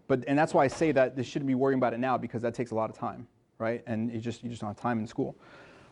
but 0.08 0.24
and 0.26 0.38
that's 0.38 0.54
why 0.54 0.64
I 0.64 0.68
say 0.68 0.92
that 0.92 1.16
they 1.16 1.22
shouldn't 1.22 1.48
be 1.48 1.54
worrying 1.54 1.78
about 1.78 1.92
it 1.92 2.00
now 2.00 2.16
because 2.16 2.42
that 2.42 2.54
takes 2.54 2.70
a 2.70 2.74
lot 2.74 2.90
of 2.90 2.96
time, 2.96 3.26
right? 3.58 3.82
And 3.86 4.12
you 4.12 4.20
just 4.20 4.42
you 4.42 4.48
just 4.48 4.60
don't 4.60 4.70
have 4.70 4.80
time 4.80 4.98
in 4.98 5.06
school. 5.06 5.36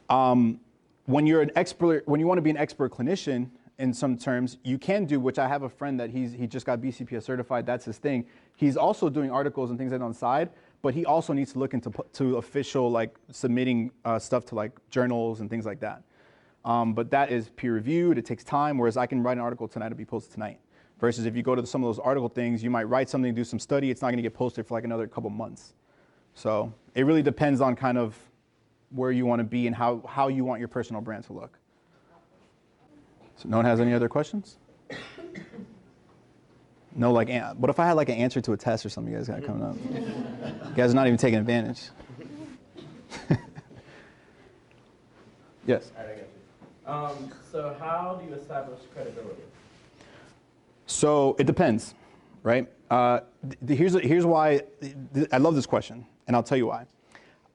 Um, 0.08 0.60
when 1.06 1.26
you're 1.26 1.42
an 1.42 1.50
expert, 1.56 2.06
when 2.06 2.20
you 2.20 2.26
want 2.26 2.38
to 2.38 2.42
be 2.42 2.50
an 2.50 2.56
expert 2.56 2.92
clinician 2.92 3.50
in 3.78 3.92
some 3.92 4.16
terms, 4.16 4.58
you 4.62 4.78
can 4.78 5.06
do, 5.06 5.18
which 5.20 5.38
I 5.38 5.48
have 5.48 5.62
a 5.62 5.68
friend 5.68 5.98
that 6.00 6.10
he's 6.10 6.32
he 6.32 6.46
just 6.46 6.66
got 6.66 6.80
BCPS 6.80 7.22
certified. 7.22 7.66
That's 7.66 7.84
his 7.84 7.98
thing. 7.98 8.26
He's 8.56 8.76
also 8.76 9.08
doing 9.08 9.30
articles 9.30 9.70
and 9.70 9.78
things 9.78 9.92
like 9.92 10.00
that 10.00 10.04
on 10.04 10.12
the 10.12 10.18
side, 10.18 10.50
but 10.82 10.94
he 10.94 11.04
also 11.04 11.32
needs 11.32 11.52
to 11.52 11.58
look 11.58 11.74
into 11.74 11.92
to 12.14 12.36
official 12.36 12.90
like 12.90 13.16
submitting 13.30 13.90
uh, 14.04 14.18
stuff 14.18 14.44
to 14.46 14.54
like 14.54 14.72
journals 14.90 15.40
and 15.40 15.50
things 15.50 15.66
like 15.66 15.80
that. 15.80 16.02
Um, 16.64 16.92
but 16.92 17.10
that 17.10 17.30
is 17.30 17.48
peer 17.50 17.74
reviewed. 17.74 18.18
It 18.18 18.26
takes 18.26 18.44
time. 18.44 18.76
Whereas 18.78 18.96
I 18.96 19.06
can 19.06 19.22
write 19.22 19.38
an 19.38 19.42
article 19.42 19.66
tonight 19.66 19.88
to 19.90 19.94
be 19.94 20.04
posted 20.04 20.34
tonight. 20.34 20.60
Versus 21.00 21.24
if 21.24 21.34
you 21.34 21.42
go 21.42 21.54
to 21.54 21.66
some 21.66 21.82
of 21.82 21.88
those 21.88 21.98
article 21.98 22.28
things, 22.28 22.62
you 22.62 22.70
might 22.70 22.84
write 22.84 23.08
something, 23.08 23.34
do 23.34 23.44
some 23.44 23.58
study. 23.58 23.90
It's 23.90 24.02
not 24.02 24.08
going 24.08 24.18
to 24.18 24.22
get 24.22 24.34
posted 24.34 24.66
for 24.66 24.74
like 24.74 24.84
another 24.84 25.06
couple 25.06 25.30
months. 25.30 25.72
So 26.34 26.72
it 26.94 27.06
really 27.06 27.22
depends 27.22 27.60
on 27.60 27.74
kind 27.74 27.96
of 27.96 28.16
where 28.90 29.10
you 29.10 29.24
want 29.24 29.40
to 29.40 29.44
be 29.44 29.66
and 29.66 29.74
how, 29.74 30.02
how 30.06 30.28
you 30.28 30.44
want 30.44 30.58
your 30.58 30.68
personal 30.68 31.00
brand 31.00 31.24
to 31.24 31.32
look. 31.32 31.58
So 33.36 33.48
no 33.48 33.56
one 33.56 33.64
has 33.64 33.80
any 33.80 33.94
other 33.94 34.08
questions? 34.08 34.58
No, 36.94 37.12
like, 37.12 37.30
what 37.54 37.70
if 37.70 37.78
I 37.78 37.86
had 37.86 37.92
like 37.92 38.08
an 38.08 38.16
answer 38.16 38.40
to 38.40 38.52
a 38.52 38.56
test 38.56 38.84
or 38.84 38.88
something 38.88 39.12
you 39.12 39.18
guys 39.18 39.28
got 39.28 39.44
coming 39.44 39.62
up? 39.62 39.76
you 40.68 40.74
guys 40.74 40.90
are 40.90 40.94
not 40.94 41.06
even 41.06 41.16
taking 41.16 41.38
advantage. 41.38 41.88
yes. 45.66 45.92
Um, 46.86 47.32
so 47.52 47.76
how 47.78 48.20
do 48.20 48.28
you 48.28 48.34
establish 48.34 48.80
credibility? 48.92 49.42
So 50.90 51.36
it 51.38 51.46
depends, 51.46 51.94
right? 52.42 52.68
Uh, 52.90 53.20
th- 53.64 53.78
here's, 53.78 53.94
here's 54.00 54.26
why 54.26 54.60
th- 55.14 55.28
I 55.32 55.38
love 55.38 55.54
this 55.54 55.64
question, 55.64 56.04
and 56.26 56.34
I'll 56.34 56.42
tell 56.42 56.58
you 56.58 56.66
why. 56.66 56.84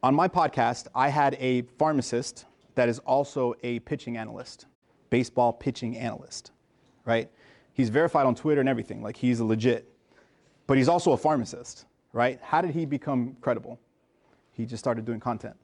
On 0.02 0.16
my 0.16 0.30
podcast, 0.30 0.88
I 0.96 1.10
had 1.10 1.36
a 1.42 1.64
pharmacist 1.78 2.46
that 2.76 2.88
is 2.88 3.00
also 3.00 3.54
a 3.62 3.80
pitching 3.80 4.16
analyst, 4.16 4.68
baseball 5.10 5.52
pitching 5.52 5.98
analyst, 5.98 6.52
right? 7.04 7.30
He's 7.74 7.90
verified 7.90 8.26
on 8.26 8.36
Twitter 8.36 8.62
and 8.62 8.70
everything, 8.70 9.04
like 9.04 9.18
he's 9.18 9.42
a 9.42 9.46
legit. 9.46 9.92
But 10.66 10.78
he's 10.78 10.88
also 10.88 11.12
a 11.12 11.18
pharmacist, 11.18 11.88
right? 12.14 12.40
How 12.42 12.62
did 12.62 12.72
he 12.72 12.86
become 12.86 13.36
credible? 13.42 13.82
He 14.54 14.66
just 14.66 14.82
started 14.82 15.04
doing 15.04 15.20
content. 15.20 15.58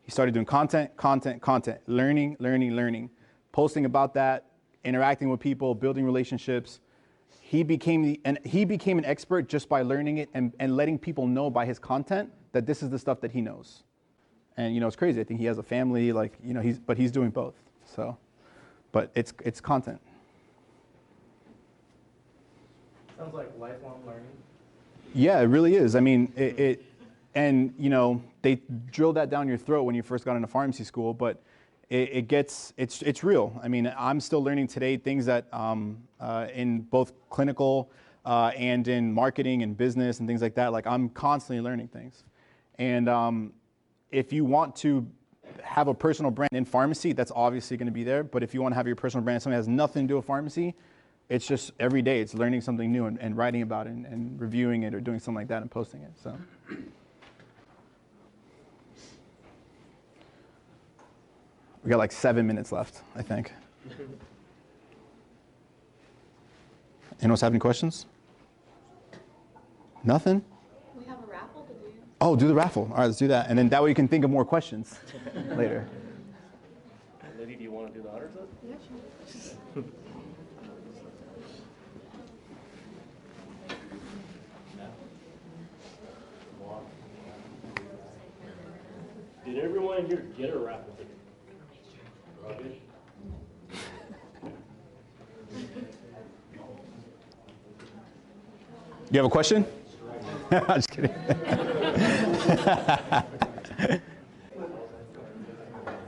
He 0.00 0.10
started 0.10 0.32
doing 0.32 0.46
content, 0.46 0.96
content, 0.96 1.42
content, 1.42 1.80
learning, 1.86 2.38
learning, 2.40 2.74
learning, 2.74 3.10
posting 3.52 3.84
about 3.84 4.14
that, 4.14 4.47
interacting 4.84 5.28
with 5.28 5.40
people, 5.40 5.74
building 5.74 6.04
relationships. 6.04 6.80
He 7.40 7.62
became 7.62 8.02
the, 8.02 8.20
and 8.24 8.38
he 8.44 8.64
became 8.64 8.98
an 8.98 9.04
expert 9.04 9.48
just 9.48 9.68
by 9.68 9.82
learning 9.82 10.18
it 10.18 10.28
and, 10.34 10.52
and 10.58 10.76
letting 10.76 10.98
people 10.98 11.26
know 11.26 11.50
by 11.50 11.64
his 11.64 11.78
content 11.78 12.30
that 12.52 12.66
this 12.66 12.82
is 12.82 12.90
the 12.90 12.98
stuff 12.98 13.20
that 13.20 13.30
he 13.32 13.40
knows. 13.40 13.84
And 14.56 14.74
you 14.74 14.80
know, 14.80 14.86
it's 14.86 14.96
crazy. 14.96 15.20
I 15.20 15.24
think 15.24 15.40
he 15.40 15.46
has 15.46 15.58
a 15.58 15.62
family, 15.62 16.12
like 16.12 16.36
you 16.42 16.52
know, 16.52 16.60
he's 16.60 16.78
but 16.78 16.98
he's 16.98 17.12
doing 17.12 17.30
both. 17.30 17.54
So, 17.84 18.18
but 18.90 19.10
it's 19.14 19.32
it's 19.44 19.60
content. 19.60 20.00
Sounds 23.16 23.34
like 23.34 23.50
lifelong 23.58 24.02
learning. 24.06 24.26
Yeah, 25.14 25.40
it 25.40 25.44
really 25.44 25.76
is. 25.76 25.94
I 25.96 26.00
mean, 26.00 26.32
it, 26.36 26.58
it 26.58 26.84
and 27.34 27.72
you 27.78 27.88
know 27.88 28.22
they 28.42 28.60
drill 28.90 29.12
that 29.14 29.30
down 29.30 29.48
your 29.48 29.58
throat 29.58 29.84
when 29.84 29.94
you 29.94 30.02
first 30.02 30.24
got 30.24 30.34
into 30.36 30.48
pharmacy 30.48 30.84
school, 30.84 31.14
but 31.14 31.40
it, 31.90 32.10
it 32.12 32.28
gets 32.28 32.72
it's 32.76 33.02
it's 33.02 33.24
real. 33.24 33.58
I 33.62 33.68
mean, 33.68 33.92
I'm 33.96 34.20
still 34.20 34.42
learning 34.42 34.66
today 34.68 34.96
things 34.96 35.26
that 35.26 35.52
um, 35.52 35.98
uh, 36.20 36.48
in 36.52 36.80
both 36.80 37.12
clinical 37.30 37.90
uh, 38.24 38.52
and 38.56 38.86
in 38.88 39.12
marketing 39.12 39.62
and 39.62 39.76
business 39.76 40.18
and 40.18 40.28
things 40.28 40.42
like 40.42 40.54
that. 40.56 40.72
Like 40.72 40.86
I'm 40.86 41.08
constantly 41.10 41.62
learning 41.62 41.88
things, 41.88 42.24
and 42.78 43.08
um, 43.08 43.52
if 44.10 44.32
you 44.32 44.44
want 44.44 44.76
to 44.76 45.06
have 45.62 45.88
a 45.88 45.94
personal 45.94 46.30
brand 46.30 46.52
in 46.52 46.64
pharmacy, 46.64 47.12
that's 47.12 47.32
obviously 47.34 47.76
going 47.76 47.86
to 47.86 47.92
be 47.92 48.04
there. 48.04 48.22
But 48.22 48.42
if 48.42 48.52
you 48.52 48.60
want 48.60 48.72
to 48.72 48.76
have 48.76 48.86
your 48.86 48.96
personal 48.96 49.24
brand, 49.24 49.42
something 49.42 49.52
that 49.52 49.58
has 49.58 49.68
nothing 49.68 50.04
to 50.04 50.12
do 50.12 50.16
with 50.16 50.26
pharmacy, 50.26 50.74
it's 51.30 51.46
just 51.46 51.72
every 51.80 52.02
day 52.02 52.20
it's 52.20 52.34
learning 52.34 52.60
something 52.60 52.92
new 52.92 53.06
and, 53.06 53.18
and 53.20 53.36
writing 53.36 53.62
about 53.62 53.86
it 53.86 53.90
and, 53.90 54.06
and 54.06 54.40
reviewing 54.40 54.82
it 54.82 54.94
or 54.94 55.00
doing 55.00 55.18
something 55.18 55.36
like 55.36 55.48
that 55.48 55.62
and 55.62 55.70
posting 55.70 56.02
it. 56.02 56.12
So. 56.22 56.36
We 61.88 61.90
got 61.90 62.00
like 62.00 62.12
seven 62.12 62.46
minutes 62.46 62.70
left, 62.70 63.00
I 63.16 63.22
think. 63.22 63.50
Anyone 67.18 67.30
else 67.30 67.40
have 67.40 67.50
any 67.50 67.58
questions? 67.58 68.04
Nothing? 70.04 70.44
we 70.94 71.06
have 71.06 71.16
a 71.16 71.26
raffle 71.26 71.62
to 71.62 71.72
do. 71.72 71.90
Oh, 72.20 72.36
do 72.36 72.46
the 72.46 72.52
raffle. 72.52 72.90
All 72.90 72.98
right, 72.98 73.06
let's 73.06 73.16
do 73.16 73.28
that. 73.28 73.48
And 73.48 73.58
then 73.58 73.70
that 73.70 73.82
way 73.82 73.88
you 73.88 73.94
can 73.94 74.06
think 74.06 74.22
of 74.22 74.30
more 74.30 74.44
questions 74.44 74.98
later. 75.56 75.88
Liddy, 77.38 77.54
do 77.54 77.62
you 77.64 77.70
want 77.70 77.88
to 77.94 77.94
do 77.94 78.02
the 78.02 78.10
honors 78.10 78.32
then? 78.34 78.46
Yeah, 78.68 78.76
sure. 79.72 79.84
Did 89.46 89.58
everyone 89.64 90.04
here 90.04 90.26
get 90.36 90.50
a 90.50 90.58
raffle 90.58 90.92
ticket? 90.98 91.07
You 99.10 99.20
have 99.20 99.26
a 99.26 99.30
question? 99.30 99.64
I'm 100.50 100.66
just 100.66 100.90
kidding. 100.90 101.10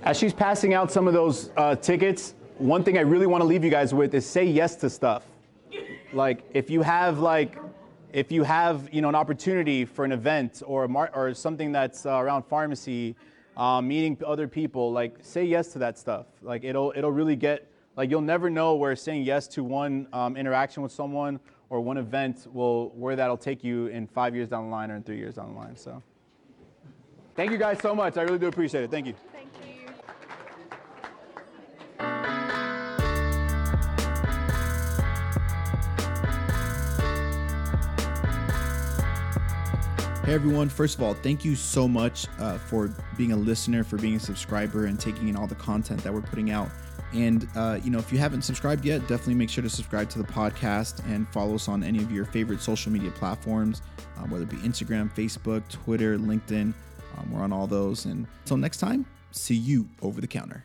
As 0.03 0.19
she's 0.19 0.35
passing 0.35 0.75
out 0.75 0.93
some 0.93 1.09
of 1.09 1.15
those 1.15 1.51
uh, 1.57 1.77
tickets, 1.77 2.35
one 2.59 2.85
thing 2.85 2.99
I 2.99 3.01
really 3.01 3.27
want 3.27 3.41
to 3.41 3.47
leave 3.47 3.65
you 3.65 3.71
guys 3.71 3.95
with 3.95 4.15
is 4.15 4.27
say 4.27 4.45
yes 4.45 4.77
to 4.77 4.91
stuff. 4.91 5.25
Like 6.13 6.45
if 6.53 6.69
you 6.69 6.83
have 6.83 7.21
like, 7.21 7.57
if 8.13 8.31
you 8.31 8.43
have 8.43 8.93
you 8.93 9.01
know 9.01 9.09
an 9.09 9.15
opportunity 9.15 9.87
for 9.87 10.05
an 10.05 10.13
event 10.13 10.63
or 10.67 10.85
a 10.85 10.89
mar- 10.89 11.11
or 11.15 11.33
something 11.33 11.73
that's 11.73 12.05
uh, 12.05 12.11
around 12.11 12.43
pharmacy, 12.43 13.17
um, 13.57 13.89
meeting 13.89 14.19
other 14.27 14.47
people, 14.47 14.93
like 14.93 15.17
say 15.23 15.45
yes 15.45 15.73
to 15.73 15.79
that 15.79 15.99
stuff. 15.99 16.27
Like 16.43 16.65
it'll 16.65 16.93
it'll 16.95 17.13
really 17.13 17.37
get 17.37 17.67
like 17.97 18.11
you'll 18.11 18.21
never 18.21 18.51
know 18.51 18.75
where 18.75 18.95
saying 18.97 19.23
yes 19.23 19.47
to 19.49 19.65
one 19.65 20.07
um, 20.13 20.37
interaction 20.37 20.83
with 20.83 20.93
someone 20.93 21.41
or 21.69 21.81
one 21.81 21.99
event 21.99 22.47
will 22.53 22.91
where 22.91 23.17
that'll 23.17 23.37
take 23.37 23.63
you 23.63 23.87
in 23.89 24.07
five 24.07 24.35
years 24.35 24.49
down 24.49 24.65
the 24.65 24.71
line 24.71 24.91
or 24.91 24.97
in 24.97 25.03
three 25.03 25.19
years 25.19 25.35
down 25.35 25.53
the 25.53 25.59
line. 25.59 25.77
So, 25.77 26.03
thank 27.37 27.51
you 27.51 27.59
guys 27.59 27.79
so 27.81 27.95
much. 27.95 28.17
I 28.17 28.23
really 28.23 28.39
do 28.39 28.47
appreciate 28.47 28.85
it. 28.85 28.91
Thank 28.91 29.07
you. 29.07 29.15
Thank 29.33 29.49
you. 29.55 29.71
Hey 40.31 40.37
everyone, 40.37 40.69
first 40.69 40.97
of 40.97 41.03
all, 41.03 41.15
thank 41.15 41.45
you 41.45 41.57
so 41.57 41.89
much 41.89 42.29
uh, 42.39 42.57
for 42.57 42.95
being 43.17 43.33
a 43.33 43.37
listener, 43.37 43.83
for 43.83 43.97
being 43.97 44.15
a 44.15 44.21
subscriber, 44.21 44.85
and 44.87 45.01
taking 45.01 45.27
in 45.27 45.35
all 45.35 45.49
the 45.49 45.57
content 45.57 46.05
that 46.05 46.15
we're 46.15 46.21
putting 46.21 46.53
out. 46.53 46.69
And, 47.13 47.49
uh, 47.57 47.79
you 47.83 47.91
know, 47.91 47.99
if 47.99 48.13
you 48.13 48.19
haven't 48.19 48.43
subscribed 48.43 48.85
yet, 48.85 49.01
definitely 49.03 49.35
make 49.35 49.51
sure 49.51 49.63
to 49.63 49.71
subscribe 49.71 50.09
to 50.11 50.19
the 50.19 50.25
podcast 50.25 51.05
and 51.07 51.29
follow 51.29 51.57
us 51.57 51.69
on 51.69 51.83
any 51.83 51.99
of 51.99 52.13
your 52.13 52.25
favorite 52.25 52.61
social 52.61 52.93
media 52.93 53.11
platforms, 53.11 53.83
uh, 54.17 54.23
whether 54.23 54.45
it 54.45 54.51
be 54.51 54.57
Instagram, 54.59 55.13
Facebook, 55.15 55.69
Twitter, 55.69 56.19
LinkedIn. 56.19 56.73
Um, 57.19 57.33
we're 57.33 57.43
on 57.43 57.53
all 57.53 57.67
those. 57.67 58.05
And 58.05 58.27
until 58.41 58.57
next 58.57 58.79
time, 58.79 59.07
see 59.33 59.57
you 59.57 59.89
over 60.03 60.21
the 60.21 60.29
counter. 60.29 60.65